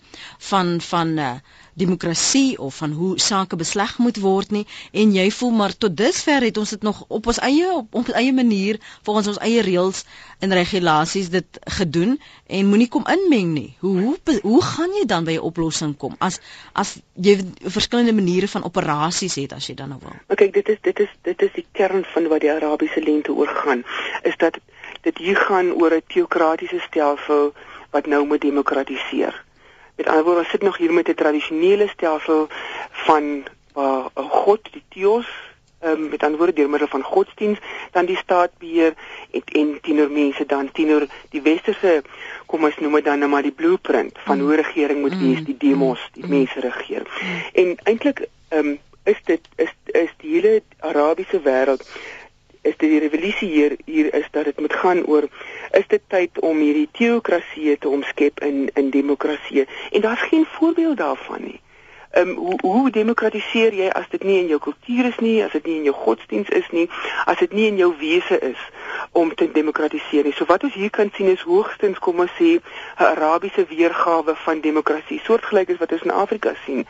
[0.51, 1.33] van van uh,
[1.73, 6.41] demokrasie of van hoe sake besleg moet word nie en jy voel maar tot dusver
[6.41, 10.05] het ons dit nog op ons eie op ons eie manier volgens ons eie reëls
[10.41, 12.15] en regulasies dit gedoen
[12.47, 13.75] en moenie kom inmeng nie.
[13.79, 16.39] Hoe hoe hoe gaan jy dan by 'n oplossing kom as
[16.73, 20.15] as jy verskillende maniere van operasies het as jy dan nou wil?
[20.27, 23.47] Okay, dit is dit is dit is die kern van wat die Arabiese lente oor
[23.47, 23.83] gaan
[24.23, 24.57] is dat
[25.01, 27.53] dit hier gaan oor 'n teokratiese stelsel
[27.91, 29.43] wat nou moet demokratiseer.
[30.01, 32.47] Met ander woorde, ons sit nog hier met 'n tradisionele stelsel
[33.05, 33.43] van
[33.73, 35.27] waar uh, 'n God, die Theos,
[35.83, 37.59] um, met ander woorde deur middel van godsdiens
[37.91, 38.93] dan die staat beheer
[39.31, 42.01] en, en teenoor mense dan teenoor die westerse
[42.45, 44.43] kom ons noem dit dan nou maar die blueprint van mm.
[44.43, 45.45] hoe regering moet wees, mm.
[45.45, 46.29] die demos, die mm.
[46.29, 47.05] mense regeer.
[47.53, 51.85] En eintlik um, is dit is is die hele Arabiese wêreld
[52.61, 55.27] is dit die revolusie hier hier is dat dit moet gaan oor
[55.71, 60.97] is dit tyd om hierdie teokrasie te omskep in in demokrasie en daar's geen voorbeeld
[60.97, 61.59] daarvan nie.
[62.11, 65.51] Ehm um, hoe hoe demokratiseer jy as dit nie in jou kultuur is nie, as
[65.51, 66.89] dit nie in jou godsdiens is nie,
[67.25, 68.65] as dit nie in jou wese is
[69.11, 70.33] om te demokratiseer nie.
[70.35, 72.61] So wat ons hier kan sien is hoogstens kom ons sê 'n
[73.05, 76.85] Arabiese weergawe van demokrasie, soortgelyk as wat ons in Afrika sien.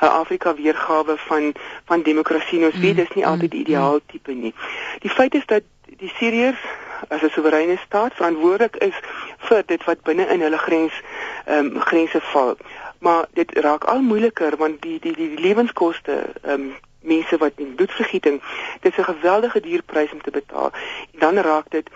[0.00, 1.52] 'n Afrika weergawe van
[1.84, 2.64] van demokrasie.
[2.64, 4.06] Ons weet dis nie mm, altyd die mm, ideaal mm.
[4.06, 4.54] tipe nie.
[5.00, 5.62] Die feit is dat
[5.96, 6.62] die Siriërs
[7.08, 8.96] as 'n soewereine staat verantwoordelik is
[9.38, 10.92] vir dit wat binne in hulle grens
[11.44, 12.56] ehm um, grense val.
[12.98, 16.74] Maar dit raak al moeiliker want die die die, die lewenskoste ehm um,
[17.04, 18.42] mense wat in bloedvergieting
[18.80, 20.72] dit is 'n geweldige duur prys om te betaal.
[21.12, 21.90] En dan raak dit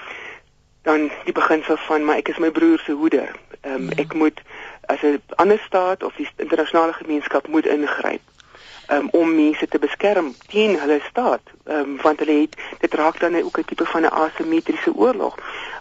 [0.82, 3.30] dan die beginsel van maar ek is my broer se hoeder.
[3.60, 4.02] Ehm um, ja.
[4.02, 4.40] ek moet
[4.88, 8.20] as 'n ander staat of die internasionale gemeenskap moet ingryp
[8.90, 11.40] um, om mense te beskerm teen hulle staat.
[11.64, 15.34] Um, want hulle het dit raak dan ook 'n tipe van 'n asimetriese oorlog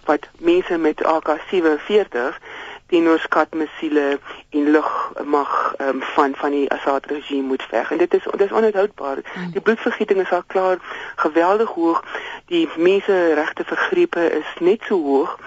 [0.06, 2.40] wat mense met AK47
[2.88, 7.92] teenoor skatmissiele en lugmag um, van van die Assad regime moet veg.
[7.92, 9.18] En dit is dit is onhoudbaar.
[9.34, 9.52] Hmm.
[9.52, 10.78] die bloedvergieting is al klaar
[11.16, 12.04] geweldig hoog.
[12.46, 15.40] Die mense regte vergrepe is net so hoog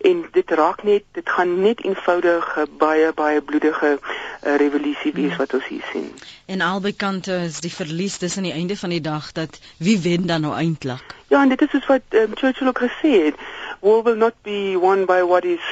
[0.00, 5.36] en dit raak net dit gaan net eenvoudig baie baie bloedige uh, revolusie wees ja.
[5.36, 6.12] wat ons hier sien.
[6.46, 10.26] En albei kante is die verlies tussen die einde van die dag dat wie wen
[10.26, 11.14] dan nou eintlik?
[11.28, 13.34] Ja, en dit is wat um, Churchill ook gesê het,
[13.80, 15.64] war will not be won by what is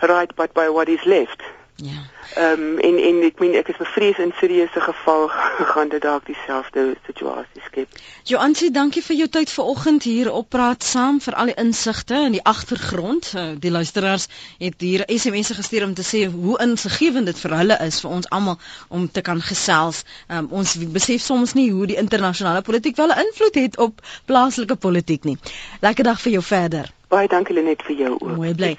[0.00, 1.42] right but by what is left.
[1.76, 1.90] Ja.
[2.34, 5.24] Ehm um, en en ek meen ek is bevrees in serieuse geval
[5.72, 7.98] gaan dit dalk dieselfde situasie skep.
[8.22, 12.38] Joansie, dankie vir jou tyd vanoggend hier op praat saam vir al die insigte in
[12.38, 13.32] die agtergrond.
[13.34, 17.78] Eh, die luisteraars het hier SMS'e gestuur om te sê hoe insiggewend dit vir hulle
[17.90, 18.58] is vir ons almal
[18.88, 20.04] om te kan gesels.
[20.28, 24.00] Um, ons besef soms nie hoe die internasionale politiek wel 'n invloed het op
[24.30, 25.38] plaaslike politiek nie.
[25.80, 26.94] Lekker dag vir jou verder.
[27.14, 28.30] Baie dankie Lenet vir jou ook.
[28.34, 28.72] Mooi bly.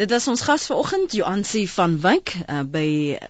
[0.00, 2.86] Dit was ons gas vanoggend Joansie van Wyk uh, by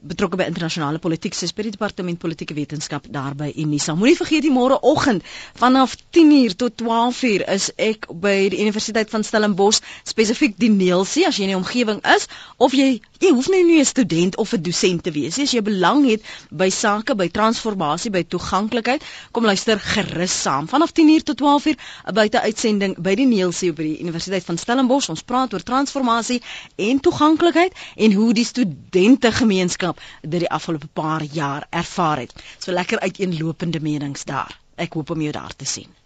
[0.07, 3.97] betrokke by internasionale politiek se by die departement politieke wetenskap daar by Unisa.
[3.99, 5.27] Moenie vergeet die môre oggend
[5.59, 11.41] vanaf 10:00 tot 12:00 is ek by die Universiteit van Stellenbosch spesifiek die Neelsie as
[11.41, 14.63] jy in die omgewing is of jy jy hoef nie nie 'n student of 'n
[14.63, 19.03] dosent te wees as jy belang het by sake by transformasie by toeganklikheid
[19.33, 23.83] kom luister gerus saam vanaf 10:00 tot 12:00 'n buite uitsending by die Neelsie by
[23.83, 25.09] die Universiteit van Stellenbosch.
[25.13, 26.41] Ons praat oor transformasie
[26.77, 32.37] en toeganklikheid en hoe die studente gemeenskap dit die afgelope paar jaar ervaar het.
[32.59, 34.59] So lekker uiteenlopende menings daar.
[34.77, 36.02] Ek hoop om jou daar te sien.